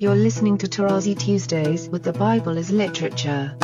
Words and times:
You're 0.00 0.14
listening 0.14 0.56
to 0.56 0.66
Tarazi 0.66 1.14
Tuesdays 1.14 1.90
with 1.90 2.04
the 2.04 2.14
Bible 2.14 2.56
as 2.56 2.70
Literature. 2.70 3.54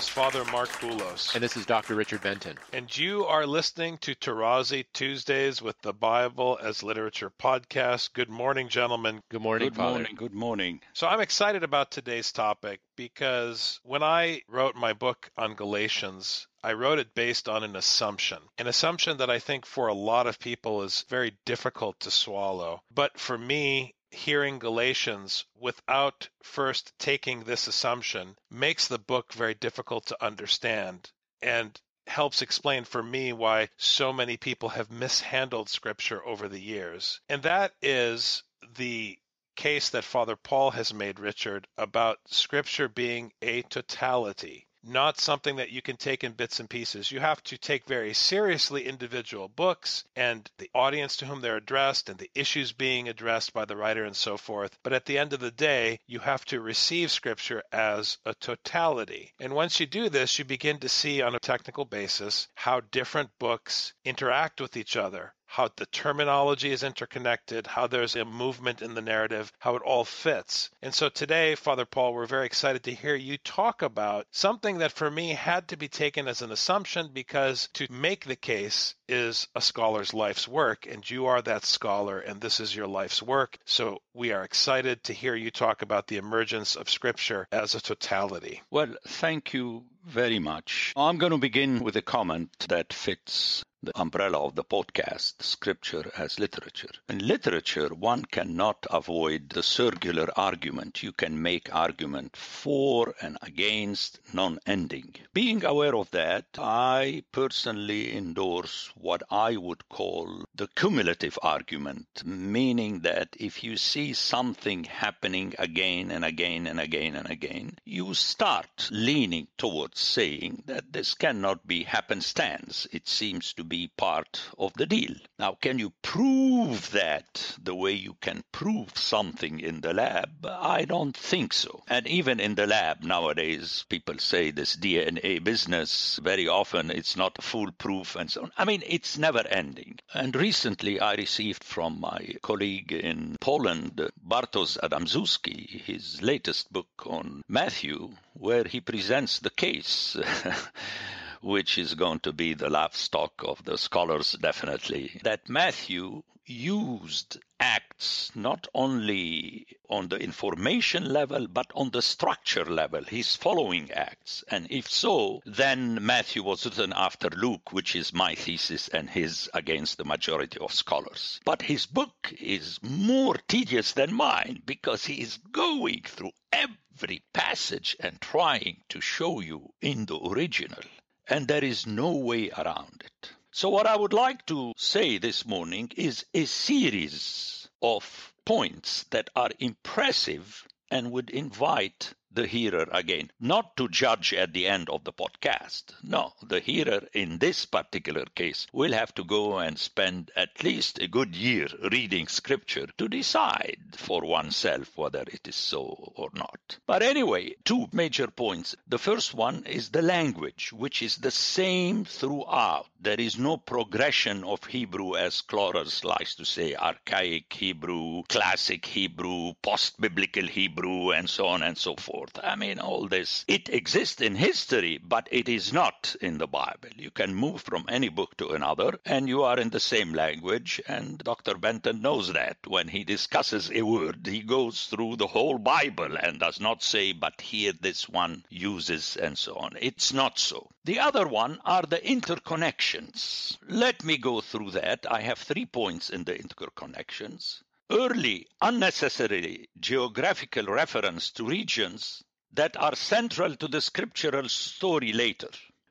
Is 0.00 0.08
Father 0.08 0.46
Mark 0.46 0.70
Boulos. 0.80 1.34
And 1.34 1.44
this 1.44 1.58
is 1.58 1.66
Dr. 1.66 1.94
Richard 1.94 2.22
Benton. 2.22 2.56
And 2.72 2.96
you 2.96 3.26
are 3.26 3.46
listening 3.46 3.98
to 3.98 4.14
Tarazi 4.14 4.86
Tuesdays 4.94 5.60
with 5.60 5.78
the 5.82 5.92
Bible 5.92 6.58
as 6.62 6.82
Literature 6.82 7.30
podcast. 7.38 8.14
Good 8.14 8.30
morning, 8.30 8.70
gentlemen. 8.70 9.20
Good 9.28 9.42
morning, 9.42 9.68
Good 9.68 9.76
Father. 9.76 9.98
morning. 9.98 10.14
Good 10.16 10.32
morning. 10.32 10.80
So 10.94 11.06
I'm 11.06 11.20
excited 11.20 11.64
about 11.64 11.90
today's 11.90 12.32
topic 12.32 12.80
because 12.96 13.78
when 13.82 14.02
I 14.02 14.40
wrote 14.48 14.74
my 14.74 14.94
book 14.94 15.30
on 15.36 15.52
Galatians, 15.54 16.46
I 16.64 16.72
wrote 16.72 16.98
it 16.98 17.14
based 17.14 17.46
on 17.46 17.62
an 17.62 17.76
assumption, 17.76 18.38
an 18.56 18.68
assumption 18.68 19.18
that 19.18 19.28
I 19.28 19.38
think 19.38 19.66
for 19.66 19.88
a 19.88 19.94
lot 19.94 20.26
of 20.26 20.38
people 20.38 20.82
is 20.82 21.04
very 21.10 21.36
difficult 21.44 22.00
to 22.00 22.10
swallow. 22.10 22.80
But 22.90 23.20
for 23.20 23.36
me, 23.36 23.94
hearing 24.10 24.58
Galatians 24.58 25.44
without 25.54 26.28
first 26.42 26.92
taking 26.98 27.44
this 27.44 27.66
assumption 27.66 28.36
makes 28.50 28.88
the 28.88 28.98
book 28.98 29.32
very 29.32 29.54
difficult 29.54 30.06
to 30.06 30.24
understand 30.24 31.10
and 31.42 31.80
helps 32.06 32.42
explain 32.42 32.84
for 32.84 33.02
me 33.02 33.32
why 33.32 33.68
so 33.76 34.12
many 34.12 34.36
people 34.36 34.70
have 34.70 34.90
mishandled 34.90 35.68
scripture 35.68 36.24
over 36.24 36.48
the 36.48 36.60
years. 36.60 37.20
And 37.28 37.42
that 37.44 37.72
is 37.80 38.42
the 38.76 39.18
case 39.56 39.90
that 39.90 40.04
Father 40.04 40.36
Paul 40.36 40.70
has 40.72 40.92
made, 40.92 41.20
Richard, 41.20 41.66
about 41.76 42.18
scripture 42.26 42.88
being 42.88 43.32
a 43.42 43.62
totality 43.62 44.66
not 44.82 45.20
something 45.20 45.56
that 45.56 45.70
you 45.70 45.82
can 45.82 45.96
take 45.96 46.24
in 46.24 46.32
bits 46.32 46.60
and 46.60 46.70
pieces. 46.70 47.10
You 47.10 47.20
have 47.20 47.42
to 47.44 47.58
take 47.58 47.84
very 47.84 48.14
seriously 48.14 48.86
individual 48.86 49.48
books 49.48 50.04
and 50.16 50.50
the 50.58 50.70
audience 50.74 51.16
to 51.16 51.26
whom 51.26 51.40
they're 51.40 51.56
addressed 51.56 52.08
and 52.08 52.18
the 52.18 52.30
issues 52.34 52.72
being 52.72 53.08
addressed 53.08 53.52
by 53.52 53.64
the 53.64 53.76
writer 53.76 54.04
and 54.04 54.16
so 54.16 54.36
forth. 54.36 54.78
But 54.82 54.92
at 54.92 55.04
the 55.06 55.18
end 55.18 55.32
of 55.32 55.40
the 55.40 55.50
day, 55.50 56.00
you 56.06 56.20
have 56.20 56.44
to 56.46 56.60
receive 56.60 57.10
Scripture 57.10 57.62
as 57.72 58.18
a 58.24 58.34
totality. 58.34 59.32
And 59.38 59.54
once 59.54 59.80
you 59.80 59.86
do 59.86 60.08
this, 60.08 60.38
you 60.38 60.44
begin 60.44 60.78
to 60.78 60.88
see 60.88 61.22
on 61.22 61.34
a 61.34 61.40
technical 61.40 61.84
basis 61.84 62.48
how 62.54 62.80
different 62.80 63.30
books 63.38 63.92
interact 64.04 64.60
with 64.60 64.76
each 64.76 64.96
other 64.96 65.34
how 65.50 65.68
the 65.76 65.86
terminology 65.86 66.70
is 66.70 66.84
interconnected, 66.84 67.66
how 67.66 67.88
there's 67.88 68.14
a 68.14 68.24
movement 68.24 68.82
in 68.82 68.94
the 68.94 69.02
narrative, 69.02 69.52
how 69.58 69.74
it 69.74 69.82
all 69.82 70.04
fits. 70.04 70.70
And 70.80 70.94
so 70.94 71.08
today, 71.08 71.56
Father 71.56 71.84
Paul, 71.84 72.14
we're 72.14 72.26
very 72.26 72.46
excited 72.46 72.84
to 72.84 72.94
hear 72.94 73.16
you 73.16 73.36
talk 73.36 73.82
about 73.82 74.26
something 74.30 74.78
that 74.78 74.92
for 74.92 75.10
me 75.10 75.30
had 75.30 75.66
to 75.68 75.76
be 75.76 75.88
taken 75.88 76.28
as 76.28 76.40
an 76.42 76.52
assumption 76.52 77.10
because 77.12 77.68
to 77.74 77.88
make 77.90 78.26
the 78.26 78.36
case 78.36 78.94
is 79.08 79.48
a 79.56 79.60
scholar's 79.60 80.14
life's 80.14 80.46
work, 80.46 80.86
and 80.86 81.08
you 81.10 81.26
are 81.26 81.42
that 81.42 81.64
scholar, 81.64 82.20
and 82.20 82.40
this 82.40 82.60
is 82.60 82.74
your 82.74 82.86
life's 82.86 83.20
work. 83.20 83.58
So 83.64 84.02
we 84.14 84.30
are 84.30 84.44
excited 84.44 85.02
to 85.04 85.12
hear 85.12 85.34
you 85.34 85.50
talk 85.50 85.82
about 85.82 86.06
the 86.06 86.18
emergence 86.18 86.76
of 86.76 86.88
Scripture 86.88 87.48
as 87.50 87.74
a 87.74 87.80
totality. 87.80 88.62
Well, 88.70 88.94
thank 89.04 89.52
you 89.52 89.82
very 90.06 90.38
much. 90.38 90.92
I'm 90.96 91.18
going 91.18 91.32
to 91.32 91.38
begin 91.38 91.82
with 91.82 91.96
a 91.96 92.02
comment 92.02 92.50
that 92.68 92.92
fits 92.92 93.64
the 93.82 93.98
umbrella 93.98 94.44
of 94.44 94.54
the 94.54 94.64
podcast, 94.64 95.42
Scripture 95.42 96.10
as 96.16 96.38
Literature. 96.38 96.90
In 97.08 97.26
literature, 97.26 97.88
one 97.88 98.24
cannot 98.26 98.86
avoid 98.90 99.48
the 99.48 99.62
circular 99.62 100.28
argument. 100.36 101.02
You 101.02 101.12
can 101.12 101.40
make 101.40 101.74
argument 101.74 102.36
for 102.36 103.14
and 103.22 103.38
against, 103.40 104.20
non-ending. 104.34 105.14
Being 105.32 105.64
aware 105.64 105.94
of 105.96 106.10
that, 106.10 106.44
I 106.58 107.24
personally 107.32 108.14
endorse 108.14 108.90
what 108.96 109.22
I 109.30 109.56
would 109.56 109.88
call 109.88 110.44
the 110.54 110.68
cumulative 110.68 111.38
argument, 111.42 112.22
meaning 112.24 113.00
that 113.00 113.34
if 113.38 113.64
you 113.64 113.78
see 113.78 114.12
something 114.12 114.84
happening 114.84 115.54
again 115.58 116.10
and 116.10 116.24
again 116.24 116.66
and 116.66 116.78
again 116.78 117.16
and 117.16 117.30
again, 117.30 117.78
you 117.86 118.12
start 118.12 118.90
leaning 118.90 119.48
towards 119.56 120.00
saying 120.00 120.64
that 120.66 120.92
this 120.92 121.14
cannot 121.14 121.66
be 121.66 121.84
happenstance. 121.84 122.86
It 122.92 123.08
seems 123.08 123.54
to 123.54 123.69
be 123.70 123.86
part 123.96 124.42
of 124.58 124.74
the 124.74 124.84
deal. 124.84 125.14
Now, 125.38 125.56
can 125.60 125.78
you 125.78 125.92
prove 126.02 126.90
that 126.90 127.56
the 127.62 127.74
way 127.74 127.92
you 127.92 128.16
can 128.20 128.42
prove 128.52 128.98
something 128.98 129.60
in 129.60 129.80
the 129.80 129.94
lab? 129.94 130.44
I 130.44 130.84
don't 130.84 131.16
think 131.16 131.52
so. 131.52 131.84
And 131.88 132.06
even 132.06 132.40
in 132.40 132.56
the 132.56 132.66
lab 132.66 133.02
nowadays, 133.02 133.86
people 133.88 134.18
say 134.18 134.50
this 134.50 134.76
DNA 134.76 135.42
business, 135.42 136.18
very 136.22 136.48
often 136.48 136.90
it's 136.90 137.16
not 137.16 137.42
foolproof 137.42 138.16
and 138.16 138.30
so 138.30 138.42
on. 138.42 138.52
I 138.58 138.64
mean, 138.64 138.82
it's 138.86 139.16
never 139.16 139.46
ending. 139.46 140.00
And 140.12 140.34
recently 140.34 140.98
I 140.98 141.14
received 141.14 141.62
from 141.62 142.00
my 142.00 142.34
colleague 142.42 142.92
in 142.92 143.36
Poland, 143.40 144.10
Bartosz 144.26 144.78
Adamczewski, 144.78 145.80
his 145.82 146.20
latest 146.20 146.72
book 146.72 147.06
on 147.06 147.42
Matthew, 147.48 148.10
where 148.34 148.64
he 148.64 148.80
presents 148.80 149.38
the 149.38 149.50
case. 149.50 150.16
which 151.40 151.78
is 151.78 151.94
going 151.94 152.20
to 152.20 152.32
be 152.32 152.54
the 152.54 152.68
livestock 152.68 153.32
of 153.44 153.64
the 153.64 153.78
scholars, 153.78 154.32
definitely, 154.40 155.20
that 155.22 155.48
Matthew 155.48 156.22
used 156.50 157.38
acts 157.60 158.34
not 158.34 158.66
only 158.74 159.66
on 159.88 160.08
the 160.08 160.16
information 160.16 161.12
level 161.12 161.46
but 161.46 161.70
on 161.76 161.90
the 161.90 162.02
structure 162.02 162.64
level. 162.64 163.04
His 163.04 163.36
following 163.36 163.92
acts. 163.92 164.42
And 164.48 164.66
if 164.68 164.90
so 164.90 165.42
then 165.46 166.04
matthew 166.04 166.42
was 166.42 166.64
written 166.64 166.92
after 166.92 167.28
luke 167.28 167.72
which 167.72 167.94
is 167.94 168.12
my 168.12 168.34
thesis 168.34 168.88
and 168.88 169.08
his 169.08 169.48
against 169.54 169.96
the 169.98 170.04
majority 170.04 170.58
of 170.58 170.72
scholars. 170.72 171.38
But 171.44 171.62
his 171.62 171.86
book 171.86 172.34
is 172.40 172.80
more 172.82 173.36
tedious 173.46 173.92
than 173.92 174.12
mine 174.12 174.62
because 174.66 175.04
he 175.04 175.20
is 175.20 175.36
going 175.36 176.02
through 176.04 176.32
every 176.52 177.22
passage 177.32 177.96
and 178.00 178.20
trying 178.20 178.82
to 178.88 179.00
show 179.00 179.38
you 179.38 179.72
in 179.80 180.06
the 180.06 180.18
original 180.18 180.82
and 181.30 181.46
there 181.46 181.64
is 181.64 181.86
no 181.86 182.10
way 182.16 182.50
around 182.50 183.02
it. 183.04 183.32
So, 183.52 183.68
what 183.68 183.86
I 183.86 183.96
would 183.96 184.12
like 184.12 184.44
to 184.46 184.72
say 184.76 185.18
this 185.18 185.46
morning 185.46 185.90
is 185.96 186.24
a 186.34 186.44
series 186.44 187.68
of 187.80 188.32
points 188.44 189.04
that 189.10 189.30
are 189.34 189.50
impressive 189.58 190.66
and 190.90 191.12
would 191.12 191.30
invite 191.30 192.14
the 192.32 192.46
hearer 192.46 192.86
again, 192.92 193.30
not 193.40 193.76
to 193.76 193.88
judge 193.88 194.32
at 194.34 194.52
the 194.52 194.66
end 194.66 194.88
of 194.88 195.04
the 195.04 195.12
podcast. 195.12 195.84
No, 196.02 196.32
the 196.42 196.60
hearer 196.60 197.00
in 197.12 197.38
this 197.38 197.64
particular 197.66 198.24
case 198.34 198.66
will 198.72 198.92
have 198.92 199.14
to 199.14 199.24
go 199.24 199.58
and 199.58 199.78
spend 199.78 200.30
at 200.36 200.62
least 200.62 201.00
a 201.00 201.08
good 201.08 201.34
year 201.34 201.66
reading 201.90 202.28
scripture 202.28 202.86
to 202.98 203.08
decide 203.08 203.78
for 203.96 204.24
oneself 204.24 204.90
whether 204.96 205.22
it 205.22 205.48
is 205.48 205.56
so 205.56 206.12
or 206.16 206.28
not. 206.34 206.78
But 206.86 207.02
anyway, 207.02 207.56
two 207.64 207.88
major 207.92 208.28
points. 208.28 208.76
The 208.86 208.98
first 208.98 209.34
one 209.34 209.64
is 209.64 209.90
the 209.90 210.02
language, 210.02 210.72
which 210.72 211.02
is 211.02 211.16
the 211.16 211.30
same 211.30 212.04
throughout. 212.04 212.86
There 213.00 213.20
is 213.20 213.38
no 213.38 213.56
progression 213.56 214.44
of 214.44 214.64
Hebrew, 214.64 215.16
as 215.16 215.34
scholars 215.34 216.04
likes 216.04 216.34
to 216.36 216.44
say, 216.44 216.74
archaic 216.74 217.52
Hebrew, 217.52 218.22
classic 218.28 218.84
Hebrew, 218.84 219.54
post-biblical 219.62 220.46
Hebrew, 220.46 221.12
and 221.12 221.28
so 221.28 221.46
on 221.46 221.62
and 221.62 221.78
so 221.78 221.96
forth. 221.96 222.19
I 222.42 222.54
mean, 222.54 222.78
all 222.78 223.08
this. 223.08 223.44
It 223.48 223.68
exists 223.70 224.20
in 224.20 224.34
history, 224.34 224.98
but 224.98 225.28
it 225.30 225.48
is 225.48 225.72
not 225.72 226.16
in 226.20 226.36
the 226.36 226.46
Bible. 226.46 226.90
You 226.96 227.10
can 227.10 227.34
move 227.34 227.62
from 227.62 227.86
any 227.88 228.10
book 228.10 228.36
to 228.36 228.50
another, 228.50 228.98
and 229.06 229.26
you 229.26 229.44
are 229.44 229.58
in 229.58 229.70
the 229.70 229.80
same 229.80 230.12
language. 230.12 230.82
And 230.86 231.16
Dr. 231.18 231.54
Benton 231.54 232.02
knows 232.02 232.32
that. 232.32 232.58
When 232.66 232.88
he 232.88 233.04
discusses 233.04 233.70
a 233.72 233.82
word, 233.82 234.26
he 234.26 234.42
goes 234.42 234.86
through 234.86 235.16
the 235.16 235.28
whole 235.28 235.58
Bible 235.58 236.16
and 236.16 236.38
does 236.38 236.60
not 236.60 236.82
say, 236.82 237.12
but 237.12 237.40
here 237.40 237.72
this 237.72 238.08
one 238.08 238.44
uses, 238.50 239.16
and 239.16 239.38
so 239.38 239.54
on. 239.54 239.78
It's 239.80 240.12
not 240.12 240.38
so. 240.38 240.70
The 240.84 240.98
other 240.98 241.26
one 241.26 241.58
are 241.64 241.82
the 241.82 241.98
interconnections. 241.98 243.56
Let 243.66 244.04
me 244.04 244.18
go 244.18 244.40
through 244.40 244.72
that. 244.72 245.06
I 245.10 245.22
have 245.22 245.38
three 245.38 245.64
points 245.64 246.10
in 246.10 246.24
the 246.24 246.34
interconnections 246.34 247.62
early 247.90 248.46
unnecessary 248.62 249.68
geographical 249.80 250.66
reference 250.66 251.32
to 251.32 251.44
regions 251.44 252.22
that 252.52 252.76
are 252.76 252.94
central 252.94 253.56
to 253.56 253.66
the 253.68 253.80
scriptural 253.80 254.48
story 254.48 255.12
later. 255.12 255.48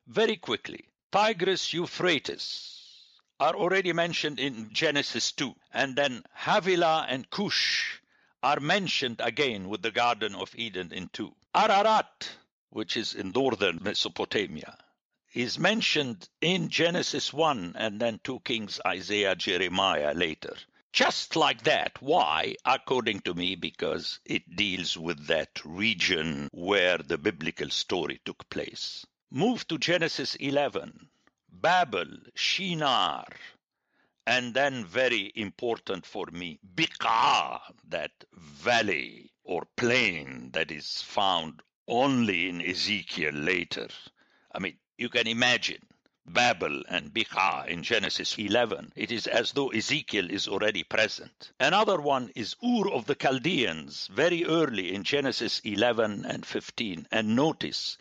Very 0.08 0.38
quickly, 0.38 0.86
Tigris 1.12 1.74
Euphrates 1.74 2.76
are 3.40 3.56
already 3.56 3.94
mentioned 3.94 4.40
in 4.40 4.70
Genesis 4.72 5.32
2, 5.34 5.54
and 5.74 5.96
then 5.96 6.24
Havilah 6.34 7.06
and 7.10 7.30
Cush 7.30 8.02
are 8.42 8.60
mentioned 8.60 9.20
again 9.20 9.70
with 9.70 9.82
the 9.82 9.92
Garden 9.92 10.36
of 10.36 10.54
Eden 10.56 10.92
in 10.94 11.10
2. 11.14 11.34
Ararat, 11.54 12.30
which 12.70 12.96
is 12.96 13.14
in 13.14 13.32
northern 13.32 13.80
Mesopotamia, 13.82 14.78
is 15.34 15.60
mentioned 15.60 16.28
in 16.42 16.70
Genesis 16.70 17.32
1 17.34 17.76
and 17.78 18.00
then 18.00 18.20
2 18.24 18.40
Kings, 18.42 18.80
Isaiah, 18.86 19.36
Jeremiah 19.36 20.14
later. 20.14 20.56
Just 20.92 21.36
like 21.36 21.64
that. 21.64 22.02
Why? 22.02 22.56
According 22.66 23.22
to 23.22 23.34
me, 23.34 23.56
because 23.56 24.20
it 24.26 24.56
deals 24.56 24.98
with 24.98 25.28
that 25.28 25.64
region 25.64 26.50
where 26.52 26.98
the 26.98 27.18
biblical 27.18 27.70
story 27.70 28.20
took 28.26 28.50
place. 28.50 29.06
Move 29.32 29.68
to 29.68 29.78
Genesis 29.78 30.36
11. 30.36 31.10
Babel, 31.52 32.08
Shinar, 32.36 33.28
and 34.26 34.54
then 34.54 34.86
very 34.86 35.32
important 35.36 36.06
for 36.06 36.28
me, 36.28 36.60
Biqa, 36.76 37.60
that 37.88 38.12
valley 38.34 39.32
or 39.44 39.68
plain 39.76 40.52
that 40.52 40.72
is 40.72 41.02
found 41.02 41.62
only 41.88 42.48
in 42.48 42.62
Ezekiel 42.62 43.34
later. 43.34 43.90
I 44.54 44.60
mean, 44.60 44.78
you 44.98 45.10
can 45.10 45.28
imagine 45.28 45.89
Babel 46.26 46.84
and 46.90 47.14
Biqa 47.14 47.68
in 47.68 47.84
Genesis 47.84 48.38
11. 48.38 48.94
It 48.96 49.12
is 49.12 49.28
as 49.28 49.52
though 49.54 49.70
Ezekiel 49.70 50.30
is 50.30 50.48
already 50.48 50.84
present. 50.84 51.52
Another 51.60 52.00
one 52.02 52.32
is 52.36 52.56
Ur 52.64 52.90
of 52.90 53.06
the 53.06 53.16
Chaldeans, 53.16 54.08
very 54.08 54.46
early 54.46 54.94
in 54.94 55.04
Genesis 55.04 55.60
11 55.64 56.26
and 56.26 56.46
15. 56.46 57.08
And 57.12 57.36
notice, 57.36 57.98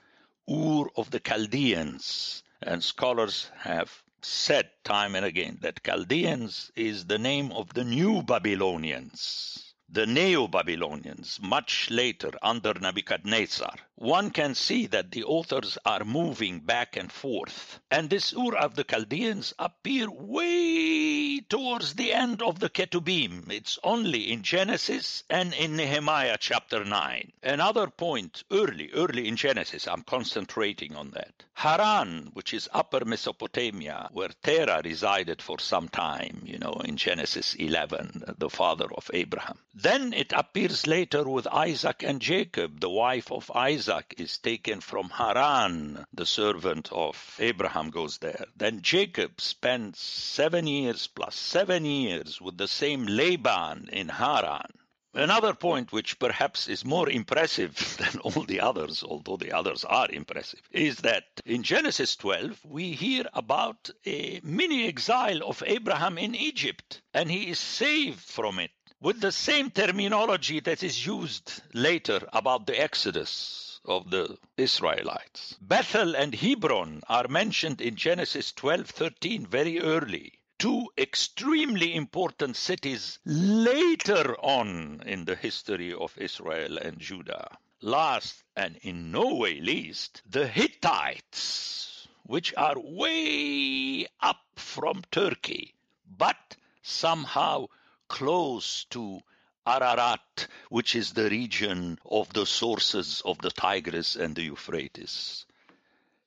Ur 0.50 0.90
of 0.96 1.10
the 1.10 1.20
Chaldeans. 1.20 2.42
And 2.60 2.82
scholars 2.82 3.50
have 3.58 4.02
said 4.20 4.70
time 4.84 5.14
and 5.14 5.24
again 5.24 5.58
that 5.62 5.84
Chaldeans 5.84 6.72
is 6.74 7.06
the 7.06 7.18
name 7.18 7.52
of 7.52 7.72
the 7.74 7.84
new 7.84 8.22
Babylonians 8.22 9.67
the 9.90 10.06
Neo-Babylonians 10.06 11.38
much 11.40 11.90
later 11.90 12.30
under 12.42 12.74
Nebuchadnezzar, 12.74 13.74
one 13.94 14.30
can 14.30 14.54
see 14.54 14.86
that 14.86 15.10
the 15.10 15.24
authors 15.24 15.76
are 15.84 16.04
moving 16.04 16.60
back 16.60 16.96
and 16.96 17.10
forth. 17.10 17.80
And 17.90 18.08
this 18.08 18.32
Ur 18.32 18.54
of 18.54 18.76
the 18.76 18.84
Chaldeans 18.84 19.54
appear 19.58 20.08
way 20.08 21.40
towards 21.48 21.94
the 21.94 22.12
end 22.12 22.40
of 22.42 22.60
the 22.60 22.68
Ketubim. 22.70 23.50
It's 23.50 23.78
only 23.82 24.30
in 24.30 24.42
Genesis 24.42 25.24
and 25.28 25.52
in 25.54 25.74
Nehemiah 25.74 26.36
chapter 26.38 26.84
9. 26.84 27.32
Another 27.42 27.88
point, 27.88 28.44
early, 28.52 28.90
early 28.92 29.26
in 29.26 29.36
Genesis, 29.36 29.88
I'm 29.88 30.02
concentrating 30.02 30.94
on 30.94 31.10
that. 31.12 31.32
Haran, 31.54 32.30
which 32.34 32.54
is 32.54 32.68
upper 32.72 33.04
Mesopotamia, 33.04 34.10
where 34.12 34.30
Terah 34.44 34.82
resided 34.84 35.42
for 35.42 35.58
some 35.58 35.88
time, 35.88 36.42
you 36.44 36.58
know, 36.58 36.74
in 36.84 36.96
Genesis 36.96 37.54
11, 37.54 38.36
the 38.38 38.50
father 38.50 38.86
of 38.94 39.10
Abraham. 39.12 39.58
Then 39.80 40.12
it 40.12 40.32
appears 40.32 40.88
later 40.88 41.22
with 41.22 41.46
Isaac 41.46 42.02
and 42.02 42.20
Jacob. 42.20 42.80
The 42.80 42.90
wife 42.90 43.30
of 43.30 43.48
Isaac 43.52 44.12
is 44.18 44.36
taken 44.38 44.80
from 44.80 45.08
Haran. 45.08 46.04
The 46.12 46.26
servant 46.26 46.90
of 46.90 47.36
Abraham 47.38 47.90
goes 47.90 48.18
there. 48.18 48.46
Then 48.56 48.82
Jacob 48.82 49.40
spends 49.40 50.00
seven 50.00 50.66
years 50.66 51.06
plus 51.06 51.36
seven 51.36 51.84
years 51.84 52.40
with 52.40 52.58
the 52.58 52.66
same 52.66 53.06
Laban 53.06 53.88
in 53.92 54.08
Haran. 54.08 54.72
Another 55.14 55.54
point, 55.54 55.92
which 55.92 56.18
perhaps 56.18 56.66
is 56.66 56.84
more 56.84 57.08
impressive 57.08 57.76
than 57.98 58.20
all 58.22 58.42
the 58.42 58.60
others, 58.60 59.04
although 59.04 59.36
the 59.36 59.52
others 59.52 59.84
are 59.84 60.10
impressive, 60.10 60.60
is 60.72 60.96
that 60.98 61.22
in 61.46 61.62
Genesis 61.62 62.16
12 62.16 62.64
we 62.64 62.94
hear 62.94 63.26
about 63.32 63.90
a 64.04 64.40
mini 64.42 64.88
exile 64.88 65.40
of 65.44 65.62
Abraham 65.64 66.18
in 66.18 66.34
Egypt, 66.34 67.00
and 67.14 67.30
he 67.30 67.48
is 67.50 67.60
saved 67.60 68.18
from 68.18 68.58
it 68.58 68.72
with 69.00 69.20
the 69.20 69.30
same 69.30 69.70
terminology 69.70 70.58
that 70.60 70.82
is 70.82 71.06
used 71.06 71.62
later 71.72 72.20
about 72.32 72.66
the 72.66 72.80
Exodus 72.80 73.80
of 73.84 74.10
the 74.10 74.36
Israelites. 74.56 75.56
Bethel 75.60 76.16
and 76.16 76.34
Hebron 76.34 77.02
are 77.08 77.28
mentioned 77.28 77.80
in 77.80 77.94
Genesis 77.94 78.52
12:13 78.52 79.46
very 79.46 79.80
early. 79.80 80.32
Two 80.58 80.88
extremely 80.98 81.94
important 81.94 82.56
cities 82.56 83.20
later 83.24 84.34
on 84.40 85.00
in 85.06 85.24
the 85.24 85.36
history 85.36 85.94
of 85.94 86.18
Israel 86.18 86.78
and 86.78 86.98
Judah. 86.98 87.56
Last 87.80 88.42
and 88.56 88.76
in 88.82 89.12
no 89.12 89.36
way 89.36 89.60
least, 89.60 90.22
the 90.28 90.48
Hittites, 90.48 92.08
which 92.24 92.52
are 92.56 92.74
way 92.76 94.08
up 94.20 94.42
from 94.56 95.04
Turkey, 95.12 95.76
but 96.04 96.56
somehow 96.82 97.68
close 98.08 98.84
to 98.90 99.20
Ararat, 99.66 100.46
which 100.70 100.96
is 100.96 101.12
the 101.12 101.28
region 101.28 101.98
of 102.04 102.32
the 102.32 102.46
sources 102.46 103.22
of 103.24 103.38
the 103.38 103.50
Tigris 103.50 104.16
and 104.16 104.34
the 104.34 104.42
Euphrates. 104.42 105.44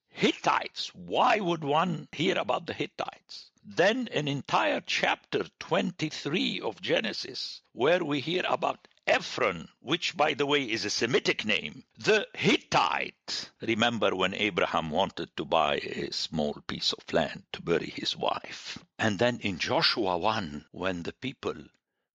Hittites, 0.10 0.94
why 0.94 1.40
would 1.40 1.64
one 1.64 2.08
hear 2.12 2.38
about 2.38 2.68
the 2.68 2.74
Hittites? 2.74 3.50
Then 3.64 4.08
an 4.10 4.28
entire 4.28 4.82
chapter 4.82 5.46
23 5.60 6.62
of 6.62 6.82
Genesis, 6.82 7.62
where 7.74 8.04
we 8.04 8.20
hear 8.20 8.44
about 8.48 8.88
Ephron, 9.12 9.68
which 9.82 10.16
by 10.16 10.34
the 10.34 10.46
way 10.46 10.64
is 10.64 10.86
a 10.86 10.90
Semitic 10.90 11.44
name, 11.44 11.84
the 11.98 12.26
Hittite. 12.34 13.52
Remember 13.60 14.16
when 14.16 14.34
Abraham 14.34 14.90
wanted 14.90 15.36
to 15.36 15.44
buy 15.44 15.76
a 15.80 16.14
small 16.14 16.54
piece 16.66 16.94
of 16.94 17.12
land 17.12 17.44
to 17.52 17.62
bury 17.62 17.90
his 17.90 18.16
wife. 18.16 18.78
And 18.98 19.20
then 19.20 19.42
in 19.42 19.60
Joshua 19.60 20.18
1, 20.18 20.66
when 20.72 21.04
the 21.04 21.12
people 21.12 21.56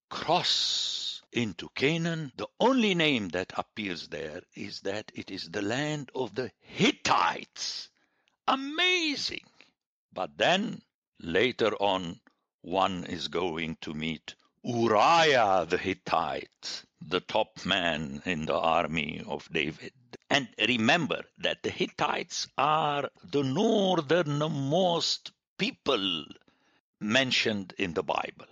cross 0.09 1.21
into 1.33 1.69
Canaan, 1.75 2.33
the 2.35 2.49
only 2.59 2.95
name 2.95 3.29
that 3.29 3.53
appears 3.59 4.09
there 4.09 4.41
is 4.55 4.81
that 4.81 5.13
it 5.15 5.31
is 5.31 5.51
the 5.51 5.61
land 5.61 6.11
of 6.15 6.35
the 6.35 6.51
Hittites. 6.61 7.91
Amazing! 8.49 9.45
But 10.15 10.39
then 10.39 10.81
later 11.21 11.75
on, 11.75 12.21
one 12.63 13.05
is 13.05 13.29
going 13.29 13.77
to 13.83 13.93
meet 13.93 14.35
Uriah 14.69 15.65
the 15.71 15.79
Hittite, 15.79 16.83
the 17.01 17.21
top 17.21 17.65
man 17.65 18.21
in 18.25 18.47
the 18.47 18.59
army 18.59 19.23
of 19.25 19.49
David. 19.53 19.93
And 20.29 20.49
remember 20.59 21.23
that 21.39 21.63
the 21.63 21.71
Hittites 21.71 22.49
are 22.59 23.09
the 23.23 23.45
northernmost 23.45 25.31
people 25.57 26.25
mentioned 27.01 27.75
in 27.79 27.95
the 27.95 28.03
Bible. 28.03 28.49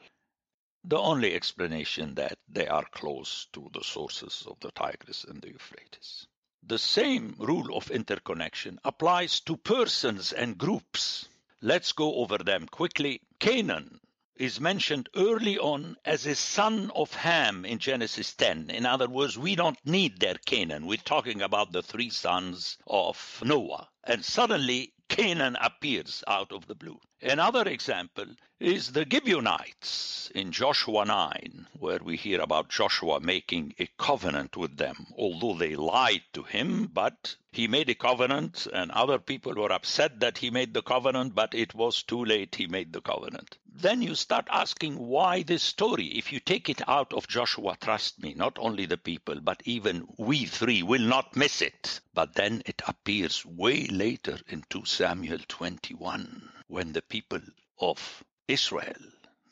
The 0.84 1.00
only 1.00 1.34
explanation 1.34 2.14
that 2.14 2.38
they 2.48 2.68
are 2.68 2.86
close 2.92 3.48
to 3.52 3.68
the 3.74 3.82
sources 3.82 4.46
of 4.46 4.60
the 4.60 4.70
Tigris 4.70 5.24
and 5.24 5.42
the 5.42 5.48
Euphrates. 5.48 6.28
The 6.62 6.78
same 6.78 7.34
rule 7.40 7.76
of 7.76 7.90
interconnection 7.90 8.78
applies 8.84 9.40
to 9.40 9.56
persons 9.56 10.32
and 10.32 10.56
groups. 10.56 11.28
Let's 11.60 11.90
go 11.90 12.14
over 12.14 12.38
them 12.38 12.68
quickly. 12.68 13.20
Canaan 13.40 13.98
is 14.36 14.60
mentioned 14.60 15.08
early 15.14 15.56
on 15.58 15.96
as 16.04 16.26
a 16.26 16.34
son 16.34 16.90
of 16.94 17.14
Ham 17.14 17.64
in 17.64 17.78
Genesis 17.78 18.34
10. 18.34 18.68
In 18.70 18.84
other 18.84 19.08
words, 19.08 19.38
we 19.38 19.54
don't 19.54 19.78
need 19.84 20.18
their 20.18 20.34
Canaan. 20.44 20.86
We're 20.86 20.96
talking 20.96 21.40
about 21.40 21.70
the 21.70 21.82
three 21.82 22.10
sons 22.10 22.76
of 22.86 23.40
Noah. 23.44 23.88
And 24.02 24.24
suddenly 24.24 24.92
Canaan 25.08 25.56
appears 25.60 26.24
out 26.26 26.50
of 26.50 26.66
the 26.66 26.74
blue. 26.74 26.98
Another 27.22 27.68
example 27.68 28.26
is 28.58 28.90
the 28.92 29.06
Gibeonites 29.08 30.30
in 30.34 30.50
Joshua 30.50 31.04
9, 31.04 31.68
where 31.78 32.00
we 32.02 32.16
hear 32.16 32.40
about 32.40 32.70
Joshua 32.70 33.20
making 33.20 33.74
a 33.78 33.86
covenant 33.98 34.56
with 34.56 34.76
them, 34.76 35.06
although 35.16 35.54
they 35.54 35.76
lied 35.76 36.22
to 36.32 36.42
him, 36.42 36.86
but 36.86 37.36
he 37.52 37.68
made 37.68 37.88
a 37.88 37.94
covenant, 37.94 38.66
and 38.72 38.90
other 38.90 39.18
people 39.18 39.54
were 39.54 39.72
upset 39.72 40.18
that 40.20 40.38
he 40.38 40.50
made 40.50 40.74
the 40.74 40.82
covenant, 40.82 41.34
but 41.34 41.54
it 41.54 41.74
was 41.74 42.02
too 42.02 42.24
late, 42.24 42.56
he 42.56 42.66
made 42.66 42.92
the 42.92 43.00
covenant. 43.00 43.58
Then 43.76 44.02
you 44.02 44.14
start 44.14 44.46
asking 44.50 44.98
why 44.98 45.42
this 45.42 45.64
story? 45.64 46.06
If 46.06 46.32
you 46.32 46.38
take 46.38 46.68
it 46.68 46.88
out 46.88 47.12
of 47.12 47.26
Joshua, 47.26 47.76
trust 47.80 48.22
me, 48.22 48.32
not 48.32 48.56
only 48.60 48.86
the 48.86 48.96
people, 48.96 49.40
but 49.40 49.62
even 49.64 50.06
we 50.16 50.44
three 50.44 50.84
will 50.84 51.02
not 51.02 51.34
miss 51.34 51.60
it. 51.60 52.00
But 52.14 52.34
then 52.34 52.62
it 52.66 52.82
appears 52.86 53.44
way 53.44 53.86
later 53.86 54.38
in 54.46 54.64
2 54.70 54.84
Samuel 54.84 55.40
21 55.48 56.52
when 56.68 56.92
the 56.92 57.02
people 57.02 57.40
of 57.80 58.22
Israel 58.46 58.94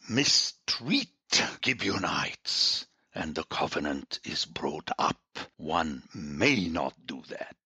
mistreat 0.08 1.08
Gibeonites 1.64 2.86
and 3.14 3.34
the 3.34 3.44
covenant 3.44 4.20
is 4.22 4.44
brought 4.44 4.90
up. 4.98 5.38
One 5.56 6.04
may 6.14 6.68
not 6.68 6.94
do 7.06 7.22
that. 7.28 7.56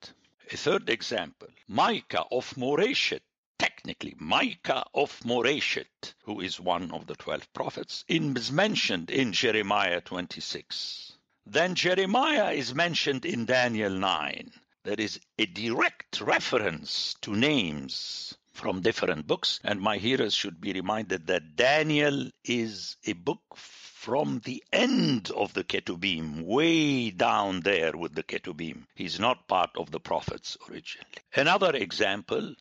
A 0.50 0.56
third 0.56 0.88
example, 0.88 1.48
Micah 1.68 2.25
of 2.30 2.56
Moresheth, 2.56 3.20
technically 3.58 4.14
Micah 4.18 4.84
of 4.94 5.20
Moresheth, 5.25 6.14
who 6.25 6.40
is 6.40 6.60
one 6.60 6.90
of 6.90 7.06
the 7.06 7.14
twelve 7.16 7.52
prophets, 7.52 8.04
is 8.08 8.52
mentioned 8.52 9.10
in 9.10 9.32
Jeremiah 9.32 10.00
26. 10.00 11.12
Then 11.46 11.75
Jeremiah 11.75 12.52
is 12.52 12.75
mentioned 12.75 13.25
in 13.25 13.46
Daniel 13.46 13.90
9. 13.90 14.50
There 14.82 15.00
is 15.00 15.20
a 15.38 15.46
direct 15.46 16.20
reference 16.20 17.14
to 17.22 17.34
names 17.34 18.36
from 18.52 18.80
different 18.80 19.26
books, 19.26 19.60
and 19.62 19.80
my 19.80 19.98
hearers 19.98 20.34
should 20.34 20.60
be 20.60 20.72
reminded 20.72 21.26
that 21.26 21.56
Daniel 21.56 22.30
is 22.44 22.96
a 23.04 23.12
book 23.12 23.42
from 23.54 24.40
the 24.44 24.62
end 24.72 25.30
of 25.32 25.52
the 25.54 25.64
Ketubim, 25.64 26.42
way 26.42 27.10
down 27.10 27.60
there 27.60 27.96
with 27.96 28.14
the 28.14 28.22
Ketubim. 28.22 28.86
He's 28.94 29.18
not 29.18 29.48
part 29.48 29.70
of 29.76 29.90
the 29.90 29.98
prophets 29.98 30.56
originally. 30.70 31.18
Another 31.34 31.75
example, 31.75 32.54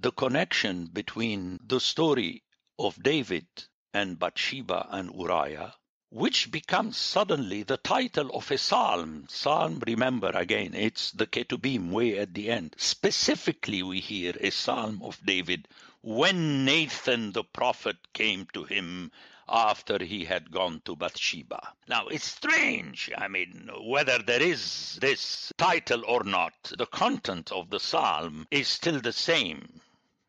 the 0.00 0.12
connection 0.12 0.86
between 0.86 1.58
the 1.66 1.80
story 1.80 2.44
of 2.78 3.02
David 3.02 3.46
and 3.92 4.16
Bathsheba 4.16 4.86
and 4.90 5.10
Uriah, 5.12 5.74
which 6.10 6.52
becomes 6.52 6.96
suddenly 6.96 7.64
the 7.64 7.78
title 7.78 8.30
of 8.30 8.48
a 8.52 8.58
psalm. 8.58 9.26
Psalm, 9.28 9.82
remember 9.84 10.30
again, 10.30 10.72
it's 10.72 11.10
the 11.10 11.26
Ketubim 11.26 11.90
way 11.90 12.16
at 12.16 12.32
the 12.32 12.48
end. 12.48 12.76
Specifically, 12.78 13.82
we 13.82 13.98
hear 13.98 14.34
a 14.40 14.50
psalm 14.50 15.02
of 15.02 15.18
David 15.26 15.66
when 16.00 16.64
Nathan 16.64 17.32
the 17.32 17.42
prophet 17.42 17.96
came 18.12 18.46
to 18.52 18.62
him 18.62 19.10
after 19.48 20.04
he 20.04 20.24
had 20.24 20.52
gone 20.52 20.80
to 20.84 20.94
Bathsheba. 20.94 21.72
Now, 21.88 22.06
it's 22.06 22.26
strange. 22.26 23.10
I 23.18 23.26
mean, 23.26 23.68
whether 23.82 24.18
there 24.18 24.42
is 24.42 24.96
this 25.00 25.52
title 25.58 26.04
or 26.06 26.22
not, 26.22 26.52
the 26.76 26.86
content 26.86 27.50
of 27.50 27.70
the 27.70 27.80
psalm 27.80 28.46
is 28.52 28.68
still 28.68 29.00
the 29.00 29.12
same. 29.12 29.80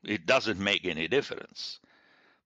It 0.04 0.26
doesn't 0.26 0.60
make 0.60 0.86
any 0.86 1.08
difference. 1.08 1.80